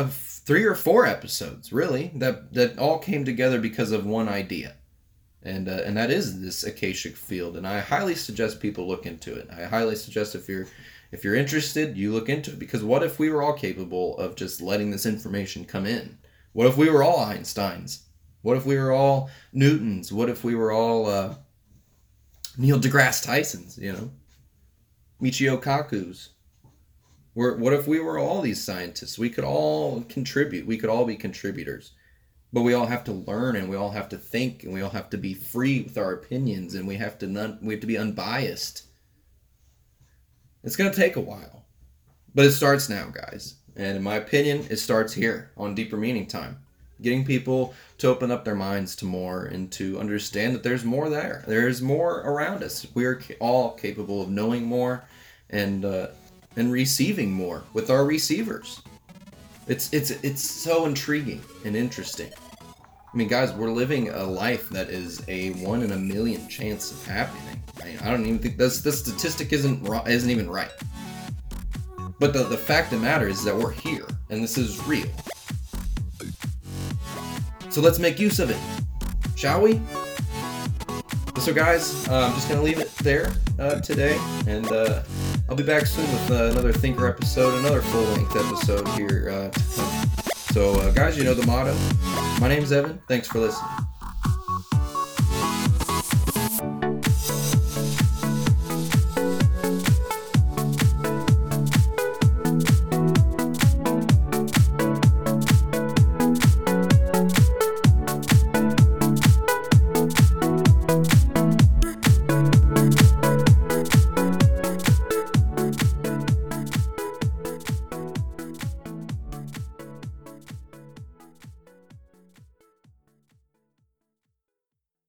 three 0.45 0.65
or 0.65 0.75
four 0.75 1.05
episodes, 1.05 1.71
really, 1.71 2.11
that 2.15 2.53
that 2.53 2.77
all 2.79 2.97
came 2.97 3.25
together 3.25 3.61
because 3.61 3.91
of 3.91 4.05
one 4.05 4.27
idea, 4.27 4.75
and 5.43 5.69
uh, 5.69 5.83
and 5.85 5.95
that 5.95 6.09
is 6.09 6.41
this 6.41 6.63
akashic 6.63 7.15
field. 7.15 7.55
And 7.55 7.67
I 7.67 7.81
highly 7.81 8.15
suggest 8.15 8.59
people 8.59 8.87
look 8.87 9.05
into 9.05 9.33
it. 9.35 9.47
I 9.55 9.65
highly 9.65 9.95
suggest 9.95 10.33
if 10.35 10.49
you're 10.49 10.67
if 11.13 11.23
you're 11.23 11.35
interested, 11.35 11.95
you 11.95 12.11
look 12.11 12.27
into 12.27 12.51
it 12.51 12.59
because 12.59 12.83
what 12.83 13.03
if 13.03 13.19
we 13.19 13.29
were 13.29 13.43
all 13.43 13.53
capable 13.53 14.17
of 14.17 14.35
just 14.35 14.61
letting 14.61 14.89
this 14.89 15.05
information 15.05 15.63
come 15.63 15.85
in? 15.85 16.17
What 16.53 16.65
if 16.65 16.75
we 16.75 16.89
were 16.89 17.03
all 17.03 17.19
Einsteins? 17.19 18.01
What 18.41 18.57
if 18.57 18.65
we 18.65 18.77
were 18.77 18.91
all 18.91 19.29
Newtons? 19.53 20.11
What 20.11 20.27
if 20.27 20.43
we 20.43 20.55
were 20.55 20.71
all 20.71 21.05
uh, 21.05 21.35
Neil 22.57 22.79
deGrasse 22.79 23.27
Tysons? 23.27 23.77
You 23.77 23.93
know, 23.93 24.11
Michio 25.21 25.61
Kaku's. 25.61 26.29
We're, 27.35 27.57
what 27.57 27.73
if 27.73 27.87
we 27.87 27.99
were 27.99 28.17
all 28.17 28.41
these 28.41 28.63
scientists? 28.63 29.19
We 29.19 29.29
could 29.29 29.43
all 29.43 30.01
contribute. 30.09 30.65
We 30.65 30.77
could 30.77 30.89
all 30.89 31.05
be 31.05 31.15
contributors. 31.15 31.91
But 32.51 32.61
we 32.63 32.73
all 32.73 32.87
have 32.87 33.03
to 33.03 33.11
learn 33.11 33.55
and 33.55 33.69
we 33.69 33.75
all 33.75 33.91
have 33.91 34.09
to 34.09 34.17
think 34.17 34.63
and 34.63 34.73
we 34.73 34.81
all 34.81 34.89
have 34.89 35.11
to 35.11 35.17
be 35.19 35.35
free 35.35 35.81
with 35.81 35.97
our 35.97 36.13
opinions 36.13 36.73
and 36.73 36.87
we 36.87 36.95
have 36.95 37.19
to 37.19 37.27
non, 37.27 37.59
we 37.61 37.75
have 37.75 37.81
to 37.81 37.87
be 37.87 37.99
unbiased. 37.99 38.83
It's 40.63 40.75
going 40.75 40.91
to 40.91 40.95
take 40.95 41.15
a 41.15 41.21
while. 41.21 41.65
But 42.33 42.45
it 42.45 42.51
starts 42.51 42.89
now, 42.89 43.07
guys. 43.07 43.55
And 43.75 43.97
in 43.97 44.03
my 44.03 44.15
opinion, 44.15 44.65
it 44.69 44.77
starts 44.77 45.13
here 45.13 45.51
on 45.57 45.75
Deeper 45.75 45.97
Meaning 45.97 46.27
Time. 46.27 46.59
Getting 47.01 47.25
people 47.25 47.73
to 47.97 48.07
open 48.07 48.31
up 48.31 48.45
their 48.45 48.55
minds 48.55 48.95
to 48.97 49.05
more 49.05 49.45
and 49.45 49.71
to 49.73 49.99
understand 49.99 50.55
that 50.55 50.63
there's 50.63 50.85
more 50.85 51.09
there. 51.09 51.43
There's 51.47 51.81
more 51.81 52.21
around 52.21 52.63
us. 52.63 52.87
We 52.93 53.05
are 53.05 53.21
all 53.39 53.71
capable 53.71 54.21
of 54.21 54.29
knowing 54.29 54.63
more 54.63 55.03
and 55.49 55.83
uh, 55.83 56.07
and 56.55 56.71
receiving 56.71 57.31
more 57.31 57.63
with 57.73 57.89
our 57.89 58.05
receivers. 58.05 58.81
It's 59.67 59.91
it's 59.91 60.11
it's 60.11 60.41
so 60.41 60.85
intriguing 60.85 61.41
and 61.65 61.75
interesting. 61.75 62.31
I 63.13 63.15
mean, 63.15 63.27
guys, 63.27 63.53
we're 63.53 63.69
living 63.69 64.09
a 64.09 64.23
life 64.23 64.69
that 64.69 64.89
is 64.89 65.23
a 65.27 65.51
one 65.63 65.83
in 65.83 65.91
a 65.91 65.97
million 65.97 66.47
chance 66.47 66.91
of 66.91 67.05
happening. 67.05 67.63
I, 67.79 67.85
mean, 67.85 67.99
I 67.99 68.09
don't 68.09 68.25
even 68.25 68.39
think 68.39 68.57
this 68.57 68.81
this 68.81 68.99
statistic 68.99 69.53
isn't 69.53 69.87
isn't 70.07 70.29
even 70.29 70.49
right. 70.49 70.71
But 72.19 72.33
the, 72.33 72.43
the 72.43 72.57
fact 72.57 72.91
of 72.91 72.99
the 72.99 73.05
matter 73.05 73.27
is 73.27 73.43
that 73.43 73.55
we're 73.55 73.71
here, 73.71 74.07
and 74.31 74.43
this 74.43 74.57
is 74.57 74.81
real. 74.87 75.07
So 77.69 77.81
let's 77.81 77.99
make 77.99 78.19
use 78.19 78.39
of 78.39 78.49
it, 78.49 78.57
shall 79.35 79.61
we? 79.61 79.79
So, 81.39 81.53
guys, 81.53 82.07
uh, 82.07 82.27
I'm 82.27 82.33
just 82.33 82.49
gonna 82.49 82.63
leave 82.63 82.79
it 82.79 82.95
there 82.97 83.31
uh, 83.59 83.79
today, 83.81 84.19
and 84.47 84.65
uh, 84.71 85.03
I'll 85.49 85.55
be 85.55 85.63
back 85.63 85.85
soon 85.85 86.11
with 86.11 86.31
uh, 86.31 86.45
another 86.45 86.73
Thinker 86.73 87.05
episode, 87.07 87.59
another 87.59 87.81
full 87.83 88.03
length 88.05 88.35
episode 88.35 88.87
here 88.89 89.29
uh. 89.29 89.92
So, 90.53 90.75
uh, 90.75 90.91
guys, 90.91 91.17
you 91.17 91.23
know 91.23 91.33
the 91.33 91.47
motto. 91.47 91.75
My 92.39 92.47
name's 92.47 92.71
Evan. 92.71 93.01
Thanks 93.07 93.27
for 93.27 93.39
listening. 93.39 93.71